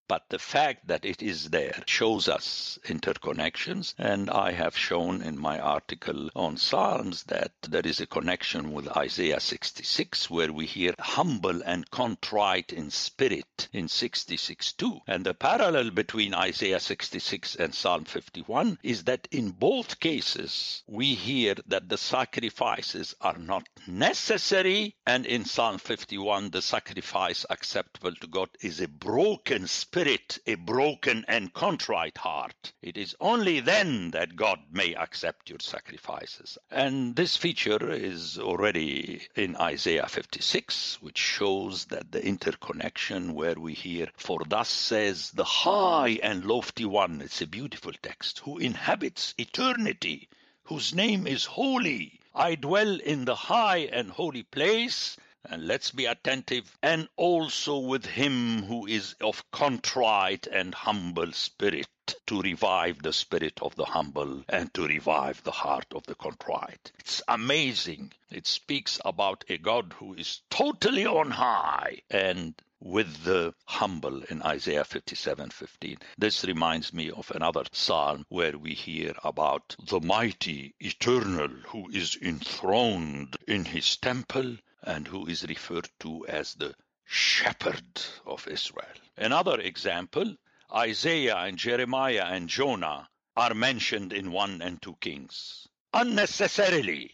But 0.09 0.25
the 0.27 0.37
fact 0.37 0.87
that 0.87 1.05
it 1.05 1.23
is 1.23 1.49
there 1.49 1.81
shows 1.87 2.27
us 2.27 2.77
interconnections. 2.85 3.93
And 3.97 4.29
I 4.29 4.51
have 4.51 4.77
shown 4.77 5.21
in 5.21 5.39
my 5.39 5.59
article 5.59 6.29
on 6.35 6.57
Psalms 6.57 7.23
that 7.23 7.53
there 7.61 7.87
is 7.87 8.01
a 8.01 8.05
connection 8.05 8.73
with 8.73 8.89
Isaiah 8.89 9.39
66, 9.39 10.29
where 10.29 10.51
we 10.51 10.65
hear 10.65 10.93
humble 10.99 11.63
and 11.63 11.89
contrite 11.89 12.73
in 12.73 12.91
spirit 12.91 13.69
in 13.71 13.87
66 13.87 14.73
too. 14.73 14.99
And 15.07 15.25
the 15.25 15.33
parallel 15.33 15.91
between 15.91 16.33
Isaiah 16.33 16.81
66 16.81 17.55
and 17.55 17.73
Psalm 17.73 18.03
51 18.03 18.79
is 18.83 19.05
that 19.05 19.29
in 19.31 19.51
both 19.51 20.01
cases 20.01 20.83
we 20.85 21.15
hear 21.15 21.55
that 21.67 21.87
the 21.87 21.97
sacrifices 21.97 23.15
are 23.21 23.37
not 23.37 23.69
necessary. 23.87 24.97
And 25.07 25.25
in 25.25 25.45
Psalm 25.45 25.77
51, 25.77 26.49
the 26.49 26.61
sacrifice 26.61 27.45
acceptable 27.49 28.13
to 28.15 28.27
God 28.27 28.49
is 28.61 28.81
a 28.81 28.87
broken 28.89 29.65
spirit 29.67 29.92
spirit 29.93 30.39
a 30.47 30.55
broken 30.55 31.23
and 31.27 31.53
contrite 31.53 32.17
heart. 32.17 32.73
It 32.81 32.97
is 32.97 33.15
only 33.19 33.59
then 33.59 34.09
that 34.09 34.35
God 34.35 34.57
may 34.71 34.95
accept 34.95 35.51
your 35.51 35.59
sacrifices. 35.59 36.57
And 36.71 37.15
this 37.15 37.37
feature 37.37 37.91
is 37.91 38.39
already 38.39 39.21
in 39.35 39.55
Isaiah 39.55 40.07
56, 40.07 40.97
which 40.99 41.19
shows 41.19 41.85
that 41.85 42.11
the 42.11 42.25
interconnection 42.25 43.35
where 43.35 43.53
we 43.53 43.75
hear, 43.75 44.07
For 44.17 44.39
thus 44.47 44.69
says 44.69 45.29
the 45.29 45.43
high 45.43 46.17
and 46.23 46.43
lofty 46.43 46.85
one, 46.85 47.21
it's 47.21 47.43
a 47.43 47.45
beautiful 47.45 47.93
text, 48.01 48.39
who 48.39 48.57
inhabits 48.57 49.35
eternity, 49.37 50.27
whose 50.63 50.95
name 50.95 51.27
is 51.27 51.45
holy. 51.45 52.19
I 52.33 52.55
dwell 52.55 52.99
in 52.99 53.25
the 53.25 53.35
high 53.35 53.89
and 53.91 54.09
holy 54.09 54.41
place 54.41 55.17
and 55.49 55.67
let's 55.67 55.91
be 55.91 56.05
attentive, 56.05 56.77
and 56.81 57.09
also 57.17 57.77
with 57.77 58.05
him 58.05 58.63
who 58.63 58.85
is 58.87 59.15
of 59.21 59.43
contrite 59.51 60.47
and 60.47 60.73
humble 60.73 61.31
spirit, 61.33 61.87
to 62.25 62.41
revive 62.41 63.01
the 63.01 63.13
spirit 63.13 63.61
of 63.61 63.75
the 63.75 63.85
humble 63.85 64.43
and 64.49 64.73
to 64.73 64.85
revive 64.85 65.41
the 65.43 65.51
heart 65.51 65.87
of 65.93 66.05
the 66.05 66.15
contrite. 66.15 66.91
It's 66.99 67.21
amazing. 67.27 68.11
It 68.29 68.45
speaks 68.45 68.99
about 69.05 69.45
a 69.49 69.57
God 69.57 69.93
who 69.97 70.13
is 70.13 70.41
totally 70.49 71.05
on 71.05 71.31
high 71.31 72.01
and 72.09 72.55
with 72.79 73.23
the 73.23 73.53
humble 73.65 74.23
in 74.23 74.41
Isaiah 74.41 74.83
57:15. 74.83 75.97
This 76.17 76.43
reminds 76.43 76.91
me 76.91 77.09
of 77.11 77.31
another 77.31 77.63
psalm 77.71 78.25
where 78.27 78.57
we 78.57 78.73
hear 78.73 79.13
about 79.23 79.75
the 79.79 80.01
mighty 80.01 80.75
eternal 80.81 81.49
who 81.67 81.89
is 81.89 82.17
enthroned 82.21 83.37
in 83.47 83.63
his 83.63 83.95
temple 83.95 84.57
and 84.83 85.07
who 85.07 85.25
is 85.27 85.45
referred 85.47 85.89
to 85.99 86.25
as 86.27 86.53
the 86.55 86.75
shepherd 87.05 88.01
of 88.25 88.47
Israel. 88.47 88.85
Another 89.17 89.59
example, 89.59 90.35
Isaiah 90.73 91.37
and 91.37 91.57
Jeremiah 91.57 92.25
and 92.25 92.49
Jonah 92.49 93.09
are 93.35 93.53
mentioned 93.53 94.13
in 94.13 94.31
1 94.31 94.61
and 94.61 94.81
2 94.81 94.97
Kings. 94.99 95.67
Unnecessarily. 95.93 97.11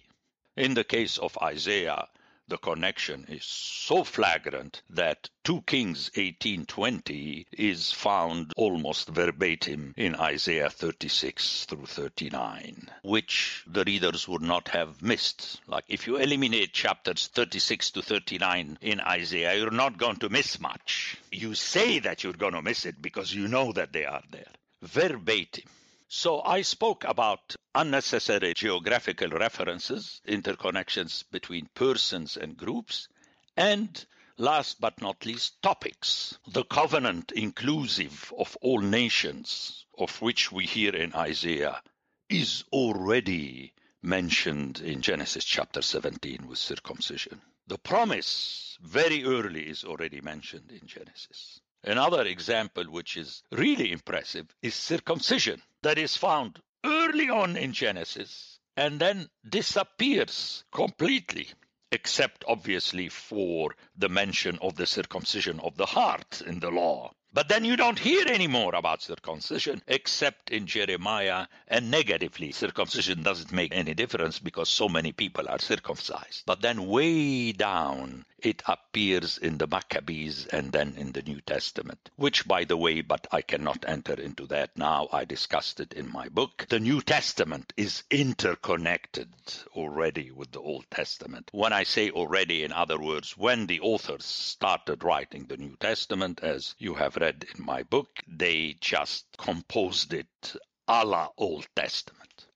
In 0.56 0.74
the 0.74 0.84
case 0.84 1.18
of 1.18 1.38
Isaiah, 1.42 2.08
the 2.50 2.58
connection 2.58 3.26
is 3.30 3.46
so 3.46 4.04
flagrant 4.04 4.82
that 4.90 5.30
2 5.44 5.62
Kings 5.62 6.10
18:20 6.16 7.46
is 7.52 7.92
found 7.92 8.52
almost 8.58 9.08
verbatim 9.08 9.94
in 9.96 10.16
Isaiah 10.16 10.70
36 10.70 11.66
through 11.66 11.86
39, 11.86 12.90
which 13.04 13.64
the 13.68 13.84
readers 13.84 14.28
would 14.28 14.42
not 14.42 14.70
have 14.70 15.02
missed. 15.02 15.62
Like 15.68 15.86
if 15.88 16.08
you 16.08 16.18
eliminate 16.18 16.74
chapters 16.74 17.28
36 17.28 17.92
to 17.92 18.02
39 18.02 18.80
in 18.82 19.00
Isaiah, 19.00 19.56
you're 19.56 19.72
not 19.72 19.98
going 19.98 20.18
to 20.18 20.30
miss 20.30 20.60
much. 20.60 21.18
You 21.32 21.54
say 21.56 22.00
that 22.00 22.24
you're 22.24 22.34
going 22.34 22.54
to 22.54 22.62
miss 22.62 22.86
it 22.86 23.02
because 23.02 23.34
you 23.34 23.48
know 23.48 23.72
that 23.74 23.94
they 23.94 24.06
are 24.06 24.24
there. 24.32 24.52
Verbatim. 24.82 25.70
So 26.12 26.42
I 26.42 26.64
spoke 26.64 27.04
about 27.04 27.56
unnecessary 27.76 28.56
geographical 28.56 29.30
references, 29.30 30.22
interconnections 30.28 31.24
between 31.30 31.70
persons 31.76 32.36
and 32.36 32.58
groups, 32.58 33.08
and 33.56 34.06
last 34.36 34.82
but 34.82 35.00
not 35.04 35.24
least, 35.28 35.62
topics. 35.62 36.40
The 36.48 36.64
covenant 36.64 37.32
inclusive 37.34 38.34
of 38.36 38.58
all 38.60 38.80
nations, 38.80 39.86
of 40.00 40.20
which 40.20 40.52
we 40.52 40.66
hear 40.66 40.96
in 40.96 41.14
Isaiah, 41.14 41.80
is 42.28 42.64
already 42.74 43.74
mentioned 44.02 44.80
in 44.80 45.04
Genesis 45.04 45.46
chapter 45.46 45.84
17 45.84 46.48
with 46.48 46.58
circumcision. 46.58 47.40
The 47.68 47.78
promise 47.78 48.80
very 48.82 49.26
early 49.26 49.70
is 49.70 49.84
already 49.84 50.22
mentioned 50.22 50.72
in 50.72 50.88
Genesis. 50.88 51.62
Another 51.84 52.24
example 52.24 52.86
which 52.86 53.16
is 53.16 53.44
really 53.52 53.92
impressive 53.92 54.48
is 54.64 54.74
circumcision 54.74 55.62
that 55.84 55.98
is 55.98 56.16
found 56.16 56.62
early 56.86 57.30
on 57.30 57.58
in 57.58 57.74
Genesis 57.74 58.60
and 58.78 59.00
then 59.00 59.30
disappears 59.48 60.64
completely, 60.72 61.48
except 61.92 62.46
obviously 62.48 63.10
for 63.10 63.76
the 63.98 64.10
mention 64.10 64.58
of 64.62 64.76
the 64.76 64.86
circumcision 64.86 65.60
of 65.60 65.76
the 65.76 65.86
heart 65.86 66.42
in 66.46 66.60
the 66.60 66.72
law. 66.72 67.12
But 67.32 67.48
then 67.48 67.64
you 67.64 67.78
don't 67.78 68.00
hear 68.00 68.26
any 68.28 68.48
more 68.48 68.74
about 68.74 69.04
circumcision 69.04 69.84
except 69.88 70.50
in 70.50 70.66
Jeremiah 70.66 71.46
and 71.68 71.92
negatively. 71.92 72.52
Circumcision 72.52 73.22
doesn't 73.22 73.52
make 73.52 73.72
any 73.72 73.94
difference 73.94 74.40
because 74.40 74.68
so 74.68 74.90
many 74.90 75.12
people 75.12 75.48
are 75.48 75.60
circumcised. 75.60 76.44
But 76.48 76.62
then 76.62 76.88
way 76.88 77.52
down 77.52 78.26
it 78.44 78.64
appears 78.68 79.38
in 79.38 79.58
the 79.58 79.68
Maccabees 79.68 80.46
and 80.48 80.72
then 80.72 80.96
in 80.98 81.12
the 81.12 81.22
New 81.22 81.42
Testament, 81.42 82.10
which, 82.16 82.48
by 82.48 82.64
the 82.64 82.78
way, 82.78 83.02
but 83.02 83.28
I 83.32 83.42
cannot 83.42 83.86
enter 83.88 84.14
into 84.14 84.48
that 84.48 84.78
now. 84.78 85.08
I 85.12 85.26
discussed 85.26 85.80
it 85.80 85.94
in 85.94 86.12
my 86.12 86.30
book. 86.30 86.66
The 86.70 86.80
New 86.80 87.02
Testament 87.02 87.74
is 87.76 88.04
interconnected 88.10 89.34
already 89.76 90.32
with 90.32 90.52
the 90.52 90.62
Old 90.62 90.86
Testament. 90.90 91.50
When 91.52 91.74
I 91.74 91.84
say 91.84 92.12
already, 92.12 92.64
in 92.64 92.72
other 92.72 93.00
words, 93.00 93.38
when 93.38 93.68
the 93.68 93.82
authors 93.82 94.26
started 94.26 95.04
writing 95.04 95.46
the 95.46 95.58
New 95.58 95.76
Testament, 95.78 96.40
as 96.42 96.76
you 96.78 96.96
have 96.96 97.18
read 97.18 97.46
in 97.56 97.66
my 97.66 97.84
book, 97.84 98.10
they 98.28 98.78
just 98.80 99.26
composed 99.38 100.14
it 100.14 100.56
a 100.88 101.06
la 101.06 101.30
Old 101.38 101.68
Testament. 101.76 102.48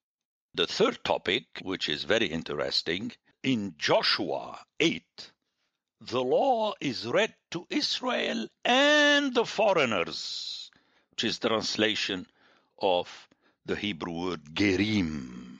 The 0.55 0.67
third 0.67 1.03
topic, 1.03 1.45
which 1.61 1.89
is 1.89 2.03
very 2.03 2.27
interesting, 2.27 3.11
in 3.43 3.75
Joshua 3.77 4.59
8, 4.79 5.32
the 6.07 6.23
law 6.23 6.73
is 6.81 7.07
read 7.07 7.33
to 7.51 7.65
Israel 7.69 8.47
and 8.65 9.33
the 9.33 9.45
foreigners, 9.45 10.69
which 11.11 11.23
is 11.23 11.39
translation 11.39 12.27
of 12.81 13.07
the 13.65 13.75
Hebrew 13.75 14.13
word 14.25 14.43
gerim. 14.53 15.59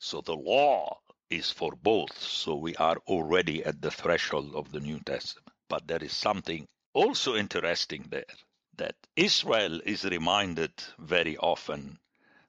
So 0.00 0.20
the 0.20 0.34
law 0.34 0.98
is 1.30 1.50
for 1.52 1.72
both. 1.80 2.18
So 2.20 2.56
we 2.56 2.74
are 2.76 2.96
already 3.06 3.64
at 3.64 3.80
the 3.80 3.90
threshold 3.92 4.54
of 4.56 4.72
the 4.72 4.80
New 4.80 4.98
Testament. 5.00 5.52
But 5.68 5.86
there 5.86 6.02
is 6.02 6.12
something 6.12 6.66
also 6.92 7.36
interesting 7.36 8.06
there 8.10 8.24
that 8.76 8.96
Israel 9.14 9.80
is 9.84 10.04
reminded 10.04 10.72
very 10.98 11.36
often 11.36 11.98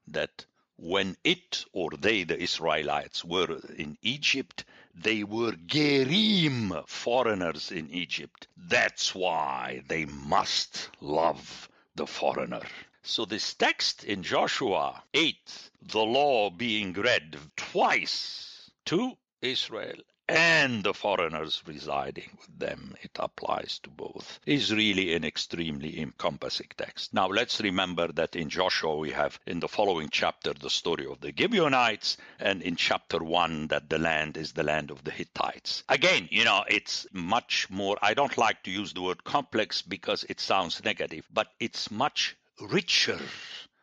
that 0.07 0.45
when 0.77 1.15
it 1.23 1.65
or 1.71 1.89
they, 1.91 2.23
the 2.23 2.37
Israelites, 2.37 3.23
were 3.23 3.59
in 3.77 3.97
Egypt, 4.01 4.65
they 4.93 5.23
were 5.23 5.53
gerim, 5.53 6.87
foreigners 6.87 7.71
in 7.71 7.89
Egypt. 7.91 8.47
That's 8.57 9.15
why 9.15 9.83
they 9.87 10.05
must 10.05 10.89
love 11.01 11.69
the 11.95 12.07
foreigner. 12.07 12.63
So 13.03 13.25
this 13.25 13.53
text 13.53 14.03
in 14.03 14.23
Joshua 14.23 15.03
8, 15.13 15.69
the 15.81 16.03
law 16.03 16.49
being 16.49 16.93
read 16.93 17.37
twice 17.55 18.71
to 18.85 19.17
Israel 19.41 20.01
and 20.27 20.83
the 20.83 20.93
foreigners 20.93 21.61
residing 21.67 22.29
with 22.39 22.59
them, 22.59 22.95
it 23.01 23.11
applies 23.19 23.79
to 23.79 23.89
both, 23.89 24.39
is 24.45 24.73
really 24.73 25.13
an 25.13 25.23
extremely 25.23 25.99
encompassing 25.99 26.69
text. 26.77 27.13
Now, 27.13 27.27
let's 27.27 27.61
remember 27.61 28.11
that 28.13 28.35
in 28.35 28.49
Joshua 28.49 28.95
we 28.95 29.11
have 29.11 29.39
in 29.45 29.59
the 29.59 29.67
following 29.67 30.09
chapter 30.11 30.53
the 30.53 30.69
story 30.69 31.05
of 31.05 31.21
the 31.21 31.33
Gibeonites, 31.35 32.17
and 32.39 32.61
in 32.63 32.75
chapter 32.75 33.23
one 33.23 33.67
that 33.67 33.89
the 33.89 33.99
land 33.99 34.37
is 34.37 34.53
the 34.53 34.63
land 34.63 34.89
of 34.89 35.03
the 35.03 35.11
Hittites. 35.11 35.83
Again, 35.89 36.27
you 36.31 36.43
know, 36.43 36.63
it's 36.67 37.05
much 37.11 37.69
more, 37.69 37.97
I 38.01 38.15
don't 38.15 38.37
like 38.37 38.63
to 38.63 38.71
use 38.71 38.93
the 38.93 39.03
word 39.03 39.23
complex 39.23 39.83
because 39.83 40.23
it 40.27 40.39
sounds 40.39 40.83
negative, 40.83 41.27
but 41.31 41.47
it's 41.59 41.91
much 41.91 42.35
richer 42.59 43.19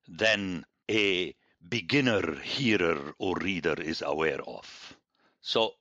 than 0.09 0.65
a 0.91 1.35
beginner 1.69 2.35
hearer 2.41 3.15
or 3.19 3.37
reader 3.37 3.75
is 3.81 4.03
aware 4.03 4.41
of. 4.43 4.97
So, 5.41 5.75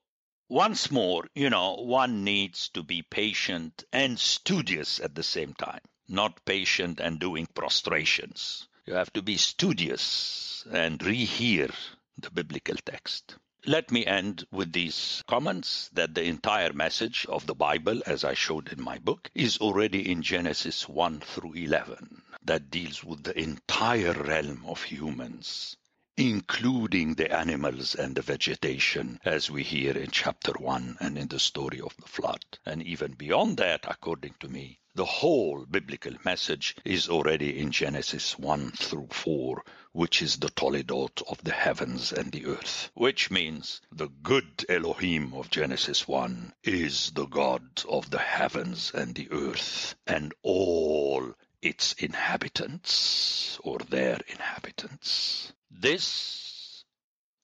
once 0.51 0.91
more, 0.91 1.23
you 1.33 1.49
know, 1.49 1.75
one 1.75 2.25
needs 2.25 2.67
to 2.67 2.83
be 2.83 3.01
patient 3.01 3.85
and 3.93 4.19
studious 4.19 4.99
at 4.99 5.15
the 5.15 5.23
same 5.23 5.53
time, 5.53 5.79
not 6.09 6.43
patient 6.43 6.99
and 6.99 7.21
doing 7.21 7.47
prostrations. 7.55 8.67
You 8.85 8.95
have 8.95 9.13
to 9.13 9.21
be 9.21 9.37
studious 9.37 10.67
and 10.69 10.99
rehear 10.99 11.73
the 12.17 12.29
biblical 12.31 12.75
text. 12.85 13.37
Let 13.65 13.91
me 13.91 14.05
end 14.05 14.45
with 14.51 14.73
these 14.73 15.23
comments 15.25 15.89
that 15.93 16.13
the 16.15 16.23
entire 16.23 16.73
message 16.73 17.25
of 17.29 17.47
the 17.47 17.55
Bible, 17.55 18.01
as 18.05 18.25
I 18.25 18.33
showed 18.33 18.73
in 18.73 18.83
my 18.83 18.97
book, 18.97 19.31
is 19.33 19.59
already 19.59 20.11
in 20.11 20.21
Genesis 20.21 20.89
1 20.89 21.21
through 21.21 21.53
11, 21.53 22.23
that 22.43 22.69
deals 22.69 23.05
with 23.05 23.23
the 23.23 23.39
entire 23.39 24.11
realm 24.11 24.65
of 24.67 24.83
humans, 24.83 25.77
including 26.17 27.15
the 27.15 27.31
animals 27.31 27.95
and 27.95 28.15
the 28.15 28.21
vegetation, 28.21 29.19
as 29.23 29.49
we 29.49 29.63
hear 29.63 29.97
in 29.97 30.11
chapter 30.11 30.51
1 30.51 30.97
and 30.99 31.17
in 31.17 31.27
the 31.29 31.39
story 31.39 31.79
of 31.79 31.95
the 31.97 32.07
flood. 32.07 32.43
And 32.65 32.83
even 32.83 33.13
beyond 33.13 33.57
that, 33.57 33.85
according 33.87 34.35
to 34.41 34.49
me, 34.49 34.79
the 34.93 35.05
whole 35.05 35.65
biblical 35.65 36.13
message 36.25 36.75
is 36.83 37.07
already 37.07 37.57
in 37.57 37.71
Genesis 37.71 38.37
1 38.37 38.71
through 38.71 39.07
4, 39.09 39.63
which 39.93 40.21
is 40.21 40.35
the 40.35 40.49
Toledot 40.49 41.21
of 41.29 41.41
the 41.45 41.53
heavens 41.53 42.11
and 42.11 42.29
the 42.31 42.45
earth, 42.45 42.91
which 42.93 43.31
means 43.31 43.79
the 43.89 44.09
good 44.09 44.65
Elohim 44.67 45.33
of 45.33 45.49
Genesis 45.49 46.09
1 46.09 46.53
is 46.65 47.11
the 47.11 47.25
God 47.25 47.83
of 47.87 48.09
the 48.09 48.19
heavens 48.19 48.91
and 48.93 49.15
the 49.15 49.31
earth 49.31 49.95
and 50.05 50.33
all 50.43 51.33
its 51.61 51.93
inhabitants 51.93 53.59
or 53.63 53.79
their 53.79 54.19
inhabitants. 54.27 55.53
This 55.69 56.83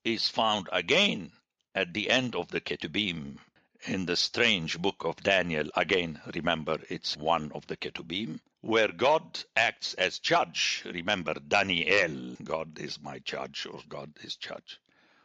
is 0.04 0.30
found 0.30 0.70
again 0.72 1.32
at 1.76 1.94
the 1.94 2.10
end 2.10 2.36
of 2.36 2.48
the 2.50 2.62
Ketubim 2.62 3.38
in 3.86 4.06
the 4.06 4.16
strange 4.16 4.80
book 4.80 5.04
of 5.06 5.18
Daniel, 5.18 5.70
again, 5.76 6.20
remember 6.34 6.80
it's 6.90 7.16
one 7.16 7.52
of 7.54 7.68
the 7.68 7.78
Ketubim, 7.78 8.40
where 8.62 8.88
God 8.92 9.44
acts 9.56 9.94
as 9.94 10.20
judge. 10.20 10.84
Remember, 10.86 11.36
Daniel, 11.36 12.36
God 12.44 12.80
is 12.80 13.00
my 13.00 13.20
judge, 13.20 13.68
or 13.72 13.80
God 13.88 14.12
is 14.24 14.36
judge, 14.36 14.80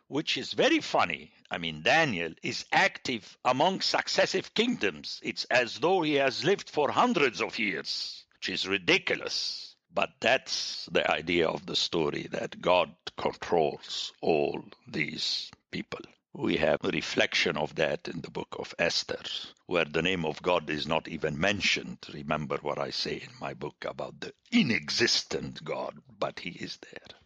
which 0.09 0.37
is 0.37 0.53
very 0.53 0.81
funny. 0.81 1.33
I 1.51 1.59
mean, 1.59 1.83
Daniel 1.83 2.35
is 2.43 2.67
active 2.71 3.37
among 3.45 3.81
successive 3.81 4.55
kingdoms. 4.55 5.19
It's 5.23 5.45
as 5.45 5.79
though 5.79 6.03
he 6.03 6.15
has 6.15 6.45
lived 6.45 6.71
for 6.71 6.91
hundreds 6.91 7.41
of 7.41 7.59
years, 7.59 8.22
which 8.43 8.49
is 8.49 8.67
ridiculous. 8.67 9.77
But 9.95 10.15
that's 10.19 10.89
the 10.91 11.09
idea 11.09 11.47
of 11.47 11.65
the 11.65 11.77
story 11.77 12.27
that 12.33 12.61
God 12.61 12.91
controls 13.17 14.13
all 14.21 14.65
these 14.89 15.49
people. 15.71 16.01
We 16.33 16.57
have 16.57 16.81
a 16.83 16.89
reflection 16.89 17.57
of 17.57 17.77
that 17.77 18.09
in 18.09 18.21
the 18.21 18.33
book 18.33 18.57
of 18.59 18.75
Esther, 18.81 19.23
where 19.67 19.85
the 19.85 20.03
name 20.03 20.25
of 20.25 20.43
God 20.43 20.71
is 20.71 20.89
not 20.89 21.07
even 21.07 21.39
mentioned. 21.39 21.99
Remember 22.13 22.59
what 22.63 22.81
I 22.81 22.91
say 22.91 23.19
in 23.19 23.31
my 23.41 23.55
book 23.55 23.85
about 23.87 24.19
the 24.19 24.33
inexistent 24.51 25.63
God, 25.63 25.99
but 26.19 26.41
He 26.41 26.51
is 26.51 26.79
there. 26.79 27.17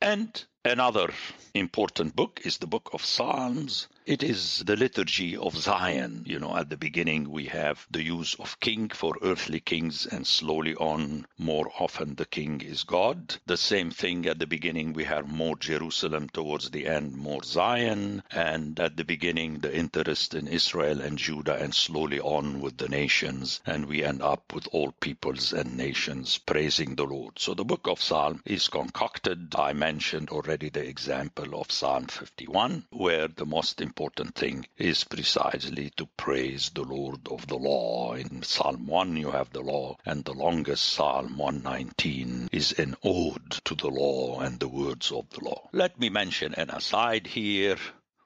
And 0.00 0.42
another 0.64 1.12
important 1.54 2.16
book 2.16 2.40
is 2.44 2.58
the 2.58 2.66
book 2.66 2.90
of 2.92 3.04
Psalms. 3.04 3.86
It 4.06 4.22
is 4.22 4.62
the 4.66 4.76
liturgy 4.76 5.36
of 5.36 5.56
Zion. 5.56 6.24
You 6.26 6.38
know, 6.38 6.56
at 6.56 6.68
the 6.68 6.76
beginning 6.76 7.30
we 7.30 7.46
have 7.46 7.86
the 7.90 8.02
use 8.02 8.34
of 8.34 8.60
king 8.60 8.88
for 8.90 9.16
earthly 9.22 9.60
kings, 9.60 10.04
and 10.06 10.26
slowly 10.26 10.74
on, 10.74 11.26
more 11.38 11.70
often 11.78 12.14
the 12.14 12.26
king 12.26 12.60
is 12.60 12.82
God. 12.82 13.36
The 13.46 13.56
same 13.56 13.90
thing 13.90 14.26
at 14.26 14.38
the 14.38 14.46
beginning 14.46 14.92
we 14.92 15.04
have 15.04 15.28
more 15.28 15.56
Jerusalem, 15.56 16.28
towards 16.28 16.70
the 16.70 16.86
end 16.86 17.14
more 17.14 17.42
Zion, 17.44 18.22
and 18.30 18.78
at 18.80 18.96
the 18.96 19.04
beginning 19.04 19.60
the 19.60 19.74
interest 19.74 20.34
in 20.34 20.48
Israel 20.48 21.00
and 21.00 21.16
Judah, 21.16 21.56
and 21.56 21.74
slowly 21.74 22.20
on 22.20 22.60
with 22.60 22.76
the 22.76 22.88
nations, 22.88 23.60
and 23.64 23.86
we 23.86 24.04
end 24.04 24.22
up 24.22 24.52
with 24.52 24.68
all 24.72 24.92
peoples 24.92 25.52
and 25.52 25.76
nations 25.76 26.36
praising 26.38 26.96
the 26.96 27.04
Lord. 27.04 27.38
So 27.38 27.54
the 27.54 27.64
book 27.64 27.86
of 27.86 28.02
Psalm 28.02 28.42
is 28.44 28.68
concocted. 28.68 29.54
I 29.56 29.72
mentioned 29.72 30.28
already 30.30 30.53
the 30.56 30.88
example 30.88 31.60
of 31.60 31.72
Psalm 31.72 32.06
51, 32.06 32.86
where 32.90 33.26
the 33.26 33.44
most 33.44 33.80
important 33.80 34.36
thing 34.36 34.66
is 34.78 35.02
precisely 35.02 35.90
to 35.96 36.06
praise 36.16 36.70
the 36.70 36.84
Lord 36.84 37.26
of 37.28 37.46
the 37.48 37.56
law. 37.56 38.14
In 38.14 38.42
Psalm 38.42 38.86
1, 38.86 39.16
you 39.16 39.32
have 39.32 39.52
the 39.52 39.62
law, 39.62 39.96
and 40.06 40.24
the 40.24 40.32
longest 40.32 40.84
Psalm 40.84 41.38
119 41.38 42.50
is 42.52 42.72
an 42.78 42.94
ode 43.02 43.50
to 43.64 43.74
the 43.74 43.88
law 43.88 44.40
and 44.40 44.60
the 44.60 44.68
words 44.68 45.10
of 45.10 45.28
the 45.30 45.42
law. 45.44 45.68
Let 45.72 45.98
me 45.98 46.08
mention 46.08 46.54
an 46.54 46.70
aside 46.70 47.26
here 47.26 47.76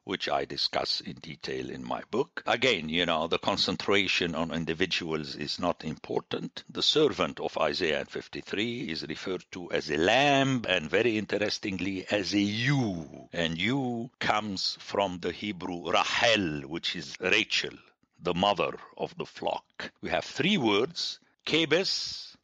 which 0.09 0.27
I 0.27 0.47
discuss 0.47 1.03
in 1.03 1.17
detail 1.17 1.69
in 1.69 1.85
my 1.85 2.01
book. 2.11 2.43
Again, 2.47 2.89
you 2.89 3.05
know, 3.05 3.27
the 3.27 3.39
concentration 3.39 4.35
on 4.35 4.53
individuals 4.53 5.37
is 5.37 5.59
not 5.59 5.85
important. 5.85 6.65
The 6.71 6.83
servant 6.83 7.39
of 7.41 7.59
Isaiah 7.59 8.07
53 8.07 8.89
is 8.89 9.07
referred 9.07 9.45
to 9.53 9.71
as 9.71 9.91
a 9.91 9.99
lamb 9.99 10.65
and 10.67 10.89
very 10.89 11.19
interestingly 11.19 12.07
as 12.11 12.33
a 12.33 12.41
ewe. 12.41 13.29
And 13.35 13.59
ewe 13.59 14.11
comes 14.19 14.79
from 14.81 15.19
the 15.19 15.31
Hebrew 15.31 15.93
Rachel, 15.93 16.63
which 16.67 16.97
is 16.97 17.15
Rachel, 17.21 17.77
the 18.19 18.33
mother 18.33 18.79
of 18.97 19.15
the 19.19 19.27
flock. 19.27 19.93
We 20.01 20.09
have 20.09 20.25
three 20.25 20.57
words, 20.57 21.21
Kebes, 21.45 22.35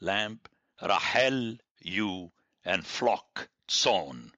lamb, 0.00 0.40
Rachel, 0.82 1.58
ewe, 1.82 2.32
and 2.64 2.84
flock, 2.84 3.48
tson 3.68 4.32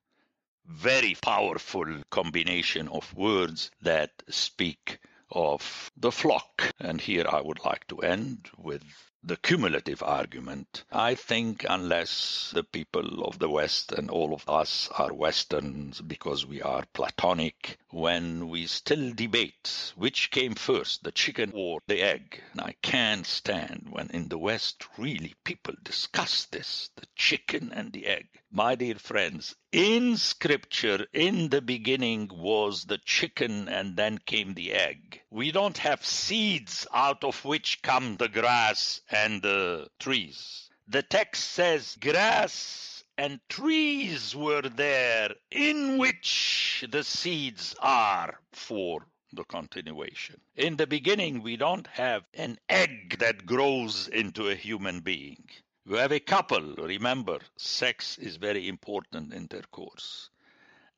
very 0.68 1.16
powerful 1.20 2.02
combination 2.10 2.88
of 2.88 3.14
words 3.14 3.70
that 3.82 4.10
speak 4.28 4.98
of 5.30 5.90
the 5.96 6.12
flock. 6.12 6.72
And 6.78 7.00
here 7.00 7.26
I 7.28 7.40
would 7.40 7.64
like 7.64 7.86
to 7.88 7.98
end 7.98 8.48
with 8.56 8.82
the 9.24 9.36
cumulative 9.36 10.02
argument. 10.02 10.84
I 10.92 11.14
think 11.14 11.66
unless 11.68 12.50
the 12.54 12.62
people 12.62 13.24
of 13.24 13.38
the 13.38 13.50
West 13.50 13.92
and 13.92 14.10
all 14.10 14.32
of 14.32 14.48
us 14.48 14.88
are 14.96 15.12
Westerns 15.12 16.00
because 16.00 16.46
we 16.46 16.62
are 16.62 16.84
Platonic, 16.94 17.78
when 17.90 18.48
we 18.48 18.66
still 18.66 19.12
debate 19.12 19.92
which 19.96 20.30
came 20.30 20.54
first, 20.54 21.02
the 21.02 21.12
chicken 21.12 21.52
or 21.54 21.80
the 21.86 22.00
egg. 22.00 22.40
And 22.52 22.60
I 22.60 22.76
can't 22.80 23.26
stand 23.26 23.88
when 23.90 24.08
in 24.10 24.28
the 24.28 24.38
West 24.38 24.86
really 24.96 25.34
people 25.44 25.74
discuss 25.82 26.44
this, 26.46 26.90
the 26.96 27.06
chicken 27.16 27.72
and 27.72 27.92
the 27.92 28.06
egg. 28.06 28.28
My 28.50 28.76
dear 28.76 28.94
friends, 28.94 29.56
in 29.72 30.16
scripture, 30.16 31.06
in 31.12 31.50
the 31.50 31.60
beginning 31.60 32.30
was 32.32 32.84
the 32.84 32.96
chicken 32.96 33.68
and 33.68 33.96
then 33.96 34.16
came 34.18 34.54
the 34.54 34.72
egg. 34.72 35.20
We 35.30 35.50
don't 35.50 35.76
have 35.78 36.04
seeds 36.04 36.86
out 36.94 37.24
of 37.24 37.44
which 37.44 37.82
come 37.82 38.16
the 38.16 38.28
grass 38.28 39.02
and 39.10 39.42
the 39.42 39.88
trees. 39.98 40.70
The 40.86 41.02
text 41.02 41.44
says 41.50 41.96
grass 42.00 43.04
and 43.16 43.40
trees 43.48 44.34
were 44.34 44.62
there 44.62 45.34
in 45.50 45.98
which 45.98 46.84
the 46.90 47.02
seeds 47.02 47.74
are 47.80 48.38
for 48.52 49.06
the 49.32 49.44
continuation. 49.44 50.40
In 50.56 50.76
the 50.76 50.86
beginning, 50.86 51.42
we 51.42 51.56
don't 51.56 51.86
have 51.88 52.24
an 52.34 52.58
egg 52.68 53.18
that 53.18 53.44
grows 53.44 54.08
into 54.08 54.48
a 54.48 54.54
human 54.54 55.00
being. 55.00 55.48
You 55.84 55.94
have 55.94 56.12
a 56.12 56.20
couple, 56.20 56.74
remember, 56.76 57.38
sex 57.56 58.18
is 58.18 58.36
very 58.36 58.68
important 58.68 59.34
intercourse. 59.34 60.30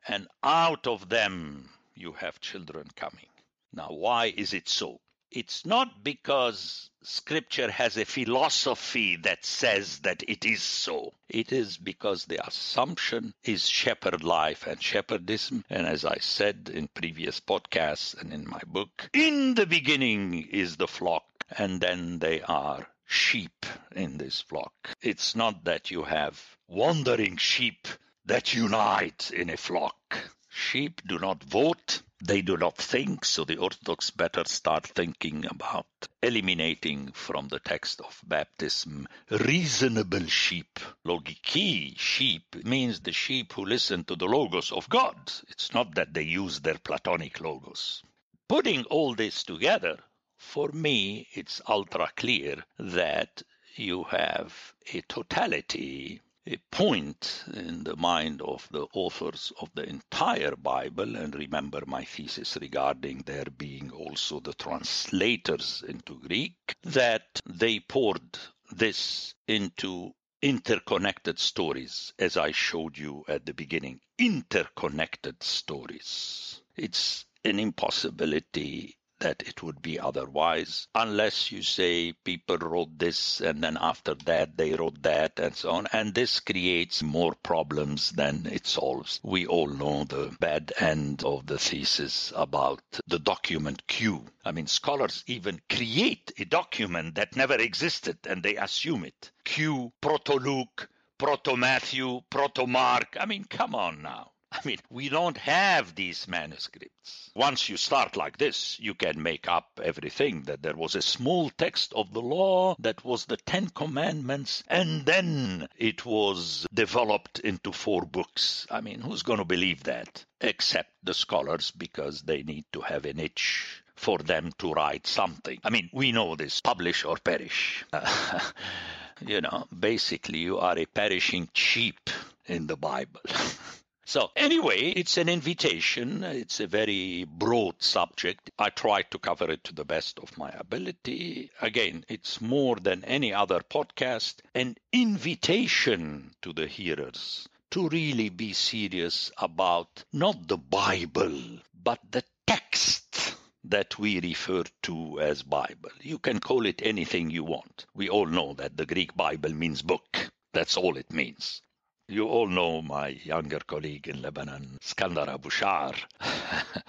And 0.06 0.28
out 0.42 0.86
of 0.86 1.08
them, 1.08 1.70
you 1.94 2.12
have 2.12 2.40
children 2.40 2.88
coming. 2.96 3.28
Now, 3.72 3.88
why 3.90 4.26
is 4.36 4.52
it 4.52 4.68
so? 4.68 5.00
It's 5.32 5.64
not 5.64 6.02
because 6.02 6.90
scripture 7.02 7.70
has 7.70 7.96
a 7.96 8.04
philosophy 8.04 9.16
that 9.16 9.44
says 9.44 10.00
that 10.00 10.24
it 10.26 10.44
is 10.44 10.62
so. 10.62 11.14
It 11.28 11.52
is 11.52 11.76
because 11.76 12.24
the 12.24 12.44
assumption 12.44 13.32
is 13.44 13.68
shepherd 13.68 14.24
life 14.24 14.66
and 14.66 14.80
shepherdism. 14.80 15.62
And 15.70 15.86
as 15.86 16.04
I 16.04 16.18
said 16.18 16.70
in 16.72 16.88
previous 16.88 17.38
podcasts 17.38 18.20
and 18.20 18.32
in 18.32 18.48
my 18.48 18.60
book, 18.66 19.08
in 19.12 19.54
the 19.54 19.66
beginning 19.66 20.48
is 20.50 20.76
the 20.76 20.88
flock, 20.88 21.24
and 21.56 21.80
then 21.80 22.18
they 22.18 22.42
are 22.42 22.88
sheep 23.06 23.66
in 23.94 24.18
this 24.18 24.40
flock. 24.40 24.72
It's 25.00 25.36
not 25.36 25.64
that 25.64 25.90
you 25.90 26.02
have 26.02 26.56
wandering 26.66 27.36
sheep 27.36 27.86
that 28.26 28.54
unite 28.54 29.30
in 29.32 29.50
a 29.50 29.56
flock. 29.56 30.18
Sheep 30.48 31.02
do 31.06 31.18
not 31.18 31.42
vote, 31.44 32.02
they 32.22 32.42
do 32.42 32.56
not 32.56 32.76
think, 32.76 33.24
so 33.24 33.44
the 33.44 33.56
Orthodox 33.56 34.10
better 34.10 34.44
start 34.44 34.86
thinking 34.86 35.46
about 35.46 35.86
eliminating 36.22 37.12
from 37.12 37.48
the 37.48 37.60
text 37.60 38.00
of 38.00 38.20
baptism 38.26 39.08
reasonable 39.30 40.26
sheep. 40.26 40.78
Logiki, 41.04 41.98
sheep, 41.98 42.64
means 42.64 43.00
the 43.00 43.12
sheep 43.12 43.52
who 43.54 43.64
listen 43.64 44.04
to 44.04 44.16
the 44.16 44.26
logos 44.26 44.70
of 44.70 44.88
God. 44.88 45.16
It's 45.48 45.72
not 45.72 45.94
that 45.94 46.12
they 46.12 46.22
use 46.22 46.60
their 46.60 46.78
Platonic 46.78 47.40
logos. 47.40 48.02
Putting 48.48 48.84
all 48.84 49.14
this 49.14 49.44
together, 49.44 49.98
for 50.36 50.68
me, 50.72 51.28
it's 51.32 51.62
ultra 51.68 52.10
clear 52.16 52.64
that 52.78 53.42
you 53.76 54.04
have 54.04 54.74
a 54.92 55.00
totality, 55.02 56.20
a 56.50 56.58
point 56.72 57.44
in 57.54 57.84
the 57.84 57.94
mind 57.94 58.42
of 58.42 58.66
the 58.72 58.84
authors 58.92 59.52
of 59.60 59.70
the 59.74 59.88
entire 59.88 60.56
Bible. 60.56 61.14
And 61.14 61.32
remember 61.34 61.82
my 61.86 62.02
thesis 62.02 62.58
regarding 62.60 63.22
there 63.24 63.44
being 63.56 63.92
also 63.92 64.40
the 64.40 64.54
translators 64.54 65.84
into 65.86 66.18
Greek, 66.18 66.74
that 66.82 67.40
they 67.46 67.78
poured 67.78 68.38
this 68.72 69.34
into 69.46 70.12
interconnected 70.42 71.38
stories, 71.38 72.12
as 72.18 72.36
I 72.36 72.50
showed 72.50 72.98
you 72.98 73.24
at 73.28 73.46
the 73.46 73.54
beginning. 73.54 74.00
Interconnected 74.18 75.42
stories. 75.42 76.62
It's 76.76 77.26
an 77.44 77.60
impossibility 77.60 78.96
that 79.20 79.42
it 79.46 79.62
would 79.62 79.80
be 79.80 79.98
otherwise, 79.98 80.88
unless 80.94 81.52
you 81.52 81.62
say 81.62 82.12
people 82.24 82.58
wrote 82.58 82.98
this 82.98 83.40
and 83.40 83.62
then 83.62 83.78
after 83.80 84.14
that 84.14 84.56
they 84.56 84.72
wrote 84.72 85.02
that 85.02 85.38
and 85.38 85.54
so 85.54 85.70
on. 85.70 85.86
And 85.92 86.14
this 86.14 86.40
creates 86.40 87.02
more 87.02 87.34
problems 87.42 88.10
than 88.10 88.46
it 88.46 88.66
solves. 88.66 89.20
We 89.22 89.46
all 89.46 89.68
know 89.68 90.04
the 90.04 90.34
bad 90.40 90.72
end 90.78 91.22
of 91.24 91.46
the 91.46 91.58
thesis 91.58 92.32
about 92.34 92.82
the 93.06 93.18
document 93.18 93.86
Q. 93.86 94.24
I 94.44 94.52
mean, 94.52 94.66
scholars 94.66 95.22
even 95.26 95.60
create 95.68 96.32
a 96.38 96.44
document 96.44 97.14
that 97.14 97.36
never 97.36 97.54
existed 97.54 98.18
and 98.26 98.42
they 98.42 98.56
assume 98.56 99.04
it. 99.04 99.30
Q, 99.44 99.92
Proto 100.00 100.34
Luke, 100.34 100.88
Proto 101.18 101.56
Matthew, 101.56 102.22
Proto 102.30 102.66
Mark. 102.66 103.16
I 103.20 103.26
mean, 103.26 103.44
come 103.44 103.74
on 103.74 104.02
now. 104.02 104.32
I 104.52 104.60
mean, 104.64 104.78
we 104.90 105.08
don't 105.08 105.38
have 105.38 105.94
these 105.94 106.26
manuscripts. 106.26 107.30
Once 107.34 107.68
you 107.68 107.76
start 107.76 108.16
like 108.16 108.36
this, 108.36 108.78
you 108.80 108.94
can 108.94 109.22
make 109.22 109.48
up 109.48 109.80
everything 109.82 110.42
that 110.42 110.60
there 110.60 110.74
was 110.74 110.96
a 110.96 111.02
small 111.02 111.50
text 111.50 111.92
of 111.94 112.12
the 112.12 112.20
law 112.20 112.74
that 112.80 113.04
was 113.04 113.26
the 113.26 113.36
Ten 113.36 113.68
Commandments, 113.68 114.64
and 114.66 115.06
then 115.06 115.68
it 115.78 116.04
was 116.04 116.66
developed 116.74 117.38
into 117.38 117.72
four 117.72 118.02
books. 118.02 118.66
I 118.70 118.80
mean, 118.80 119.00
who's 119.00 119.22
going 119.22 119.38
to 119.38 119.44
believe 119.44 119.84
that? 119.84 120.24
Except 120.40 120.90
the 121.04 121.14
scholars, 121.14 121.70
because 121.70 122.22
they 122.22 122.42
need 122.42 122.64
to 122.72 122.80
have 122.80 123.04
an 123.06 123.20
itch 123.20 123.82
for 123.94 124.18
them 124.18 124.50
to 124.58 124.72
write 124.72 125.06
something. 125.06 125.60
I 125.62 125.70
mean, 125.70 125.90
we 125.92 126.10
know 126.10 126.34
this 126.34 126.60
publish 126.60 127.04
or 127.04 127.18
perish. 127.18 127.84
you 129.26 129.40
know, 129.42 129.68
basically, 129.78 130.40
you 130.40 130.58
are 130.58 130.76
a 130.76 130.86
perishing 130.86 131.48
sheep 131.52 132.10
in 132.46 132.66
the 132.66 132.76
Bible. 132.76 133.20
So, 134.12 134.32
anyway, 134.34 134.90
it's 134.96 135.18
an 135.18 135.28
invitation. 135.28 136.24
It's 136.24 136.58
a 136.58 136.66
very 136.66 137.22
broad 137.22 137.80
subject. 137.80 138.50
I 138.58 138.70
try 138.70 139.02
to 139.02 139.20
cover 139.20 139.48
it 139.52 139.62
to 139.62 139.72
the 139.72 139.84
best 139.84 140.18
of 140.18 140.36
my 140.36 140.50
ability. 140.50 141.52
Again, 141.60 142.04
it's 142.08 142.40
more 142.40 142.74
than 142.74 143.04
any 143.04 143.32
other 143.32 143.60
podcast, 143.60 144.40
an 144.52 144.74
invitation 144.92 146.34
to 146.42 146.52
the 146.52 146.66
hearers 146.66 147.48
to 147.70 147.88
really 147.88 148.30
be 148.30 148.52
serious 148.52 149.30
about 149.38 150.02
not 150.12 150.48
the 150.48 150.58
Bible, 150.58 151.60
but 151.80 152.00
the 152.10 152.24
text 152.48 153.36
that 153.62 153.96
we 153.96 154.18
refer 154.18 154.64
to 154.82 155.20
as 155.20 155.44
Bible. 155.44 155.90
You 156.00 156.18
can 156.18 156.40
call 156.40 156.66
it 156.66 156.82
anything 156.82 157.30
you 157.30 157.44
want. 157.44 157.86
We 157.94 158.08
all 158.08 158.26
know 158.26 158.54
that 158.54 158.76
the 158.76 158.86
Greek 158.86 159.14
Bible 159.14 159.54
means 159.54 159.82
book. 159.82 160.32
That's 160.52 160.76
all 160.76 160.96
it 160.96 161.12
means. 161.12 161.62
You 162.10 162.26
all 162.26 162.48
know 162.48 162.82
my 162.82 163.10
younger 163.10 163.60
colleague 163.60 164.08
in 164.08 164.20
Lebanon, 164.20 164.78
Skandar 164.82 165.28
Abu 165.28 165.48
Sha'ar. 165.48 165.94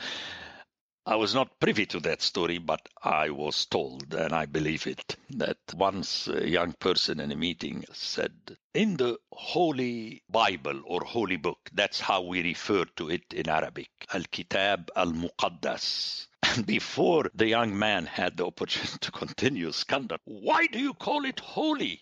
I 1.06 1.16
was 1.16 1.36
not 1.36 1.60
privy 1.60 1.86
to 1.86 2.00
that 2.00 2.24
story, 2.24 2.58
but 2.58 2.90
I 3.04 3.30
was 3.30 3.68
told, 3.68 4.16
and 4.16 4.34
I 4.34 4.48
believe 4.48 4.88
it, 4.88 5.16
that 5.30 5.60
once 5.76 6.28
a 6.28 6.50
young 6.50 6.74
person 6.74 7.20
in 7.20 7.32
a 7.32 7.36
meeting 7.36 7.86
said, 7.94 8.34
in 8.74 8.98
the 8.98 9.20
Holy 9.32 10.24
Bible 10.28 10.82
or 10.86 11.02
Holy 11.02 11.38
Book, 11.38 11.70
that's 11.72 12.00
how 12.00 12.24
we 12.24 12.42
refer 12.42 12.86
to 12.96 13.12
it 13.12 13.32
in 13.32 13.48
Arabic, 13.48 13.92
Al 14.12 14.24
Kitab 14.24 14.90
Al 14.96 15.12
Muqaddas. 15.12 16.26
And 16.42 16.66
before 16.78 17.30
the 17.36 17.48
young 17.48 17.78
man 17.78 18.08
had 18.08 18.38
the 18.38 18.48
opportunity 18.48 18.98
to 19.02 19.12
continue, 19.12 19.70
Skandar, 19.72 20.18
why 20.26 20.66
do 20.66 20.80
you 20.80 20.96
call 20.96 21.26
it 21.26 21.40
holy? 21.42 22.02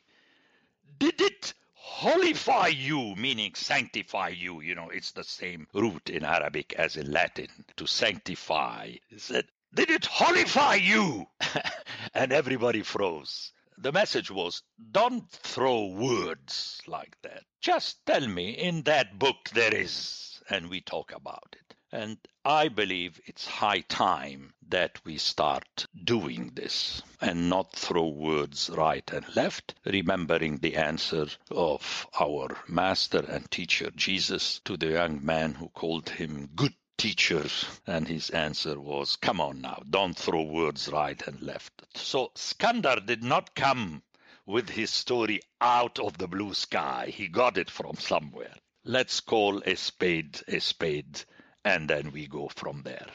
Did 0.97 1.19
it 1.19 1.53
holify 1.89 2.73
you, 2.75 3.15
meaning 3.15 3.55
sanctify 3.55 4.29
you. 4.29 4.61
You 4.61 4.75
know, 4.75 4.89
it's 4.89 5.11
the 5.11 5.23
same 5.23 5.67
root 5.73 6.09
in 6.09 6.23
Arabic 6.23 6.73
as 6.73 6.97
in 6.97 7.11
Latin 7.11 7.49
to 7.77 7.87
sanctify. 7.87 8.95
He 9.09 9.17
said, 9.17 9.45
Did 9.73 9.89
it 9.89 10.03
holify 10.03 10.81
you? 10.81 11.27
and 12.13 12.31
everybody 12.31 12.83
froze. 12.83 13.51
The 13.77 13.91
message 13.91 14.29
was 14.29 14.61
don't 14.91 15.29
throw 15.31 15.87
words 15.87 16.81
like 16.87 17.15
that. 17.23 17.43
Just 17.61 18.05
tell 18.05 18.27
me 18.27 18.51
in 18.51 18.83
that 18.83 19.17
book 19.17 19.49
there 19.53 19.73
is, 19.73 20.41
and 20.49 20.69
we 20.69 20.81
talk 20.81 21.13
about 21.13 21.53
it. 21.53 21.68
And 21.91 22.19
I 22.45 22.67
believe 22.67 23.19
it's 23.25 23.47
high 23.47 23.81
time 23.81 24.53
that 24.67 25.03
we 25.05 25.17
start 25.17 25.87
doing 26.03 26.51
this 26.53 27.01
and 27.19 27.49
not 27.49 27.73
throw 27.73 28.07
words 28.07 28.69
right 28.69 29.11
and 29.11 29.25
left, 29.35 29.73
remembering 29.85 30.57
the 30.57 30.75
answer 30.75 31.25
of 31.49 32.07
our 32.19 32.55
master 32.67 33.25
and 33.27 33.49
teacher 33.49 33.89
Jesus 33.95 34.59
to 34.65 34.77
the 34.77 34.91
young 34.91 35.25
man 35.25 35.55
who 35.55 35.69
called 35.69 36.09
him 36.09 36.51
good 36.55 36.75
teacher. 36.99 37.47
And 37.87 38.07
his 38.07 38.29
answer 38.29 38.79
was, 38.79 39.15
Come 39.15 39.41
on 39.41 39.61
now, 39.61 39.81
don't 39.89 40.15
throw 40.15 40.43
words 40.43 40.89
right 40.89 41.19
and 41.25 41.41
left. 41.41 41.73
So 41.95 42.31
Skandar 42.35 43.03
did 43.03 43.23
not 43.23 43.55
come 43.55 44.03
with 44.45 44.69
his 44.69 44.91
story 44.91 45.41
out 45.59 45.97
of 45.97 46.19
the 46.19 46.27
blue 46.27 46.53
sky. 46.53 47.11
He 47.11 47.27
got 47.27 47.57
it 47.57 47.71
from 47.71 47.95
somewhere. 47.95 48.53
Let's 48.83 49.21
call 49.21 49.63
a 49.65 49.75
spade 49.75 50.39
a 50.47 50.59
spade 50.59 51.23
and 51.63 51.89
then 51.89 52.11
we 52.11 52.27
go 52.27 52.49
from 52.55 52.81
there. 52.83 53.07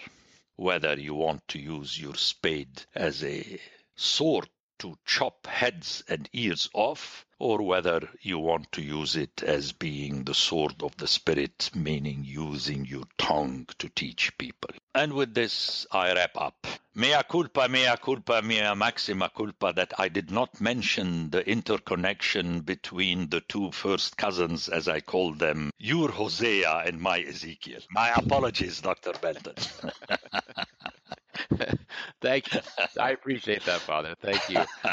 Whether 0.57 0.95
you 0.99 1.15
want 1.15 1.47
to 1.49 1.59
use 1.59 2.01
your 2.01 2.15
spade 2.15 2.85
as 2.95 3.25
a 3.25 3.61
sword 3.97 4.49
to 4.81 4.97
chop 5.05 5.47
heads 5.47 6.05
and 6.09 6.29
ears 6.33 6.69
off, 6.75 7.27
or 7.45 7.61
whether 7.61 8.09
you 8.23 8.39
want 8.39 8.73
to 8.73 8.81
use 8.81 9.17
it 9.17 9.43
as 9.43 9.71
being 9.73 10.25
the 10.25 10.33
sword 10.33 10.83
of 10.83 10.97
the 10.97 11.07
Spirit, 11.07 11.71
meaning 11.75 12.25
using 12.25 12.87
your 12.87 13.05
tongue 13.19 13.67
to 13.77 13.87
teach 13.91 14.37
people. 14.39 14.71
And 14.95 15.13
with 15.13 15.35
this, 15.35 15.87
I 15.93 16.15
wrap 16.15 16.39
up. 16.39 16.67
Mea 16.95 17.21
culpa, 17.29 17.69
mea 17.69 17.97
culpa, 18.03 18.41
mea 18.41 18.75
maxima 18.75 19.29
culpa 19.29 19.75
that 19.75 19.93
I 19.99 20.09
did 20.09 20.31
not 20.31 20.59
mention 20.59 21.29
the 21.29 21.47
interconnection 21.47 22.61
between 22.61 23.29
the 23.29 23.43
two 23.43 23.73
first 23.73 24.17
cousins, 24.17 24.71
as 24.71 24.89
I 24.89 25.01
call 25.01 25.35
them, 25.35 25.71
your 25.77 26.11
Hosea 26.13 26.85
and 26.87 26.99
my 26.99 27.21
Ezekiel. 27.21 27.81
My 27.91 28.09
apologies, 28.09 28.81
Dr. 28.81 29.13
Benton. 29.21 29.55
Thank 32.21 32.53
you. 32.53 32.61
I 33.01 33.11
appreciate 33.11 33.65
that, 33.65 33.81
Father. 33.81 34.15
Thank 34.21 34.49
you. 34.49 34.63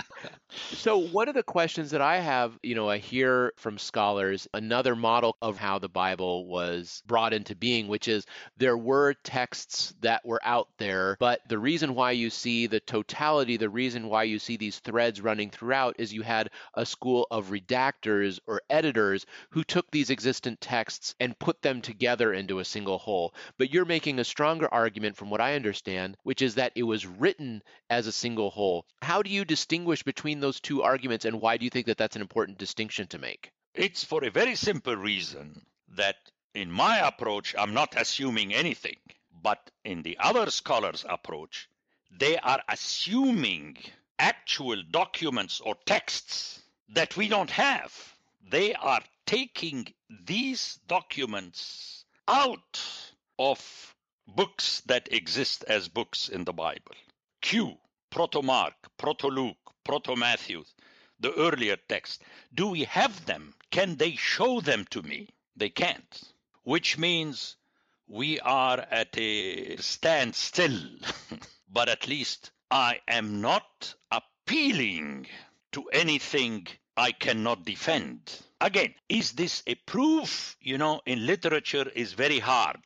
so, 0.50 0.98
one 0.98 1.30
of 1.30 1.36
the 1.36 1.44
questions 1.44 1.92
that 1.92 2.02
I 2.02 2.18
have, 2.18 2.58
you 2.64 2.76
know, 2.76 2.90
I 2.90 2.98
hear 2.98 3.54
from 3.58 3.78
scholars 3.78 4.48
another 4.54 4.96
model 4.96 5.38
of 5.42 5.58
how 5.58 5.80
the 5.80 5.90
Bible 5.90 6.46
was 6.46 7.02
brought 7.06 7.34
into 7.34 7.56
being, 7.56 7.88
which 7.88 8.08
is 8.08 8.26
there 8.58 8.78
were 8.78 9.14
texts 9.24 9.94
that 10.02 10.26
were 10.26 10.42
out 10.44 10.68
there, 10.78 11.18
but 11.20 11.42
the 11.48 11.60
reason 11.60 11.96
why 11.96 12.12
you 12.12 12.30
see 12.30 12.68
the 12.68 12.80
totality, 12.80 13.58
the 13.58 13.70
reason 13.70 14.08
why 14.08 14.24
you 14.24 14.40
see 14.40 14.58
these 14.58 14.80
threads 14.80 15.22
running 15.22 15.50
throughout 15.50 15.96
is 16.00 16.14
you 16.14 16.22
had 16.22 16.50
a 16.76 16.86
school 16.86 17.28
of 17.32 17.50
redactors 17.50 18.40
or 18.48 18.62
editors 18.70 19.26
who 19.52 19.64
took 19.64 19.90
these 19.92 20.10
existent 20.10 20.60
texts 20.62 21.16
and 21.20 21.38
put 21.40 21.62
them 21.62 21.82
together 21.82 22.34
into 22.34 22.60
a 22.60 22.66
single 22.66 22.98
whole. 22.98 23.34
But 23.58 23.72
you're 23.74 23.86
making 23.86 24.20
a 24.20 24.24
stronger 24.24 24.68
argument, 24.72 25.18
from 25.18 25.30
what 25.30 25.42
I 25.42 25.56
understand, 25.56 26.18
which 26.24 26.42
is 26.42 26.51
that 26.56 26.74
it 26.76 26.84
was 26.84 27.06
written 27.06 27.64
as 27.90 28.08
a 28.08 28.12
single 28.12 28.50
whole. 28.50 28.86
How 29.02 29.22
do 29.22 29.30
you 29.30 29.46
distinguish 29.46 30.04
between 30.04 30.40
those 30.40 30.60
two 30.60 30.84
arguments, 30.84 31.26
and 31.26 31.42
why 31.42 31.58
do 31.58 31.64
you 31.64 31.70
think 31.70 31.88
that 31.88 31.98
that's 31.98 32.16
an 32.16 32.22
important 32.22 32.58
distinction 32.58 33.08
to 33.08 33.20
make? 33.20 33.52
It's 33.74 34.04
for 34.04 34.24
a 34.24 34.32
very 34.32 34.56
simple 34.56 34.96
reason 34.96 35.66
that 35.96 36.18
in 36.54 36.72
my 36.72 36.98
approach, 37.00 37.56
I'm 37.58 37.74
not 37.74 37.96
assuming 37.98 38.54
anything, 38.54 38.98
but 39.42 39.72
in 39.84 40.02
the 40.02 40.18
other 40.20 40.52
scholars' 40.52 41.06
approach, 41.08 41.70
they 42.12 42.38
are 42.38 42.62
assuming 42.68 43.78
actual 44.20 44.84
documents 44.92 45.62
or 45.62 45.76
texts 45.86 46.62
that 46.90 47.16
we 47.16 47.28
don't 47.28 47.50
have. 47.52 48.16
They 48.50 48.74
are 48.74 49.02
taking 49.26 49.94
these 50.26 50.80
documents 50.88 52.06
out 52.28 52.82
of 53.40 53.91
books 54.28 54.82
that 54.86 55.12
exist 55.12 55.64
as 55.68 55.88
books 55.88 56.30
in 56.30 56.44
the 56.46 56.54
Bible. 56.54 56.96
Q, 57.42 57.78
Proto 58.10 58.42
Mark, 58.42 58.76
Proto 58.98 59.28
Luke, 59.28 59.74
Proto 59.84 60.16
Matthew, 60.16 60.64
the 61.20 61.34
earlier 61.34 61.78
text. 61.90 62.24
Do 62.54 62.68
we 62.68 62.84
have 62.84 63.26
them? 63.26 63.54
Can 63.72 63.98
they 63.98 64.16
show 64.16 64.62
them 64.62 64.86
to 64.92 65.02
me? 65.02 65.30
They 65.56 65.70
can't, 65.70 66.22
which 66.64 66.98
means 66.98 67.58
we 68.08 68.40
are 68.40 68.80
at 68.80 69.18
a 69.18 69.78
standstill. 69.78 70.80
but 71.70 71.90
at 71.90 72.08
least 72.08 72.52
I 72.70 73.02
am 73.08 73.42
not 73.42 73.96
appealing 74.12 75.28
to 75.72 75.88
anything 75.90 76.68
I 76.98 77.14
cannot 77.14 77.64
defend. 77.66 78.20
Again, 78.60 78.94
is 79.08 79.32
this 79.32 79.64
a 79.66 79.76
proof? 79.76 80.58
You 80.60 80.78
know, 80.78 81.02
in 81.06 81.26
literature 81.26 81.90
is 81.90 82.14
very 82.14 82.40
hard. 82.40 82.82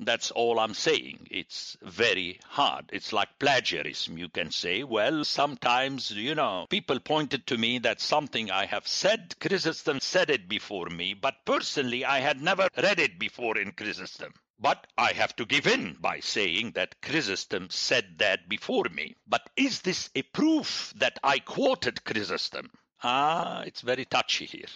That's 0.00 0.30
all 0.30 0.60
I'm 0.60 0.74
saying. 0.74 1.26
It's 1.28 1.76
very 1.82 2.38
hard. 2.44 2.90
It's 2.92 3.12
like 3.12 3.40
plagiarism. 3.40 4.16
You 4.16 4.28
can 4.28 4.52
say, 4.52 4.84
well, 4.84 5.24
sometimes, 5.24 6.12
you 6.12 6.36
know, 6.36 6.66
people 6.70 7.00
pointed 7.00 7.48
to 7.48 7.58
me 7.58 7.78
that 7.80 8.00
something 8.00 8.48
I 8.50 8.66
have 8.66 8.86
said, 8.86 9.34
Chrysostom 9.40 9.98
said 10.00 10.30
it 10.30 10.48
before 10.48 10.86
me, 10.86 11.14
but 11.14 11.44
personally, 11.44 12.04
I 12.04 12.20
had 12.20 12.40
never 12.40 12.68
read 12.76 13.00
it 13.00 13.18
before 13.18 13.58
in 13.58 13.72
Chrysostom. 13.72 14.34
But 14.60 14.86
I 14.96 15.12
have 15.12 15.34
to 15.36 15.44
give 15.44 15.66
in 15.66 15.94
by 16.00 16.20
saying 16.20 16.72
that 16.72 17.00
Chrysostom 17.00 17.70
said 17.70 18.18
that 18.18 18.48
before 18.48 18.86
me. 18.92 19.16
But 19.26 19.50
is 19.56 19.80
this 19.80 20.10
a 20.14 20.22
proof 20.22 20.92
that 20.96 21.18
I 21.24 21.40
quoted 21.40 22.04
Chrysostom? 22.04 22.70
Ah, 23.02 23.62
it's 23.62 23.80
very 23.80 24.04
touchy 24.04 24.46
here. 24.46 24.66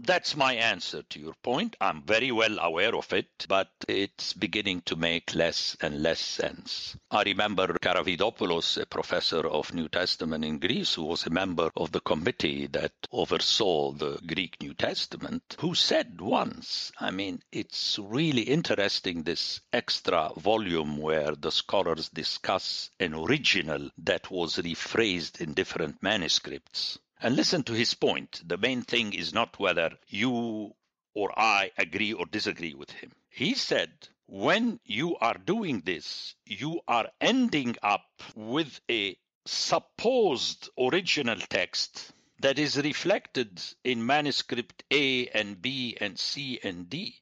That's 0.00 0.36
my 0.36 0.54
answer 0.54 1.02
to 1.02 1.18
your 1.18 1.34
point. 1.42 1.74
I'm 1.80 2.02
very 2.02 2.30
well 2.30 2.60
aware 2.60 2.94
of 2.94 3.12
it, 3.12 3.46
but 3.48 3.68
it's 3.88 4.32
beginning 4.32 4.82
to 4.82 4.94
make 4.94 5.34
less 5.34 5.76
and 5.80 6.02
less 6.02 6.20
sense. 6.20 6.96
I 7.10 7.24
remember 7.24 7.66
Karavidopoulos, 7.66 8.80
a 8.80 8.86
professor 8.86 9.44
of 9.46 9.74
New 9.74 9.88
Testament 9.88 10.44
in 10.44 10.60
Greece, 10.60 10.94
who 10.94 11.02
was 11.02 11.26
a 11.26 11.30
member 11.30 11.72
of 11.76 11.90
the 11.90 12.00
committee 12.00 12.68
that 12.68 12.92
oversaw 13.10 13.90
the 13.90 14.20
Greek 14.24 14.62
New 14.62 14.72
Testament, 14.74 15.56
who 15.58 15.74
said 15.74 16.20
once, 16.20 16.92
I 17.00 17.10
mean, 17.10 17.42
it's 17.50 17.98
really 17.98 18.42
interesting 18.42 19.24
this 19.24 19.60
extra 19.72 20.30
volume 20.36 20.98
where 20.98 21.34
the 21.34 21.50
scholars 21.50 22.08
discuss 22.08 22.90
an 23.00 23.14
original 23.14 23.90
that 23.98 24.30
was 24.30 24.58
rephrased 24.58 25.40
in 25.40 25.54
different 25.54 26.00
manuscripts. 26.04 27.00
And 27.20 27.34
listen 27.34 27.64
to 27.64 27.72
his 27.72 27.94
point. 27.94 28.42
The 28.46 28.56
main 28.56 28.82
thing 28.82 29.12
is 29.12 29.34
not 29.34 29.58
whether 29.58 29.98
you 30.06 30.74
or 31.14 31.36
I 31.36 31.72
agree 31.76 32.12
or 32.12 32.26
disagree 32.26 32.74
with 32.74 32.92
him. 32.92 33.12
He 33.28 33.54
said, 33.54 33.90
when 34.26 34.78
you 34.84 35.16
are 35.16 35.34
doing 35.34 35.80
this, 35.84 36.36
you 36.46 36.80
are 36.86 37.08
ending 37.20 37.74
up 37.82 38.06
with 38.36 38.80
a 38.88 39.16
supposed 39.46 40.68
original 40.78 41.38
text 41.48 42.12
that 42.40 42.58
is 42.58 42.76
reflected 42.76 43.60
in 43.82 44.06
manuscript 44.06 44.84
A 44.92 45.26
and 45.28 45.60
B 45.60 45.96
and 46.00 46.18
C 46.18 46.60
and 46.62 46.88
D. 46.88 47.16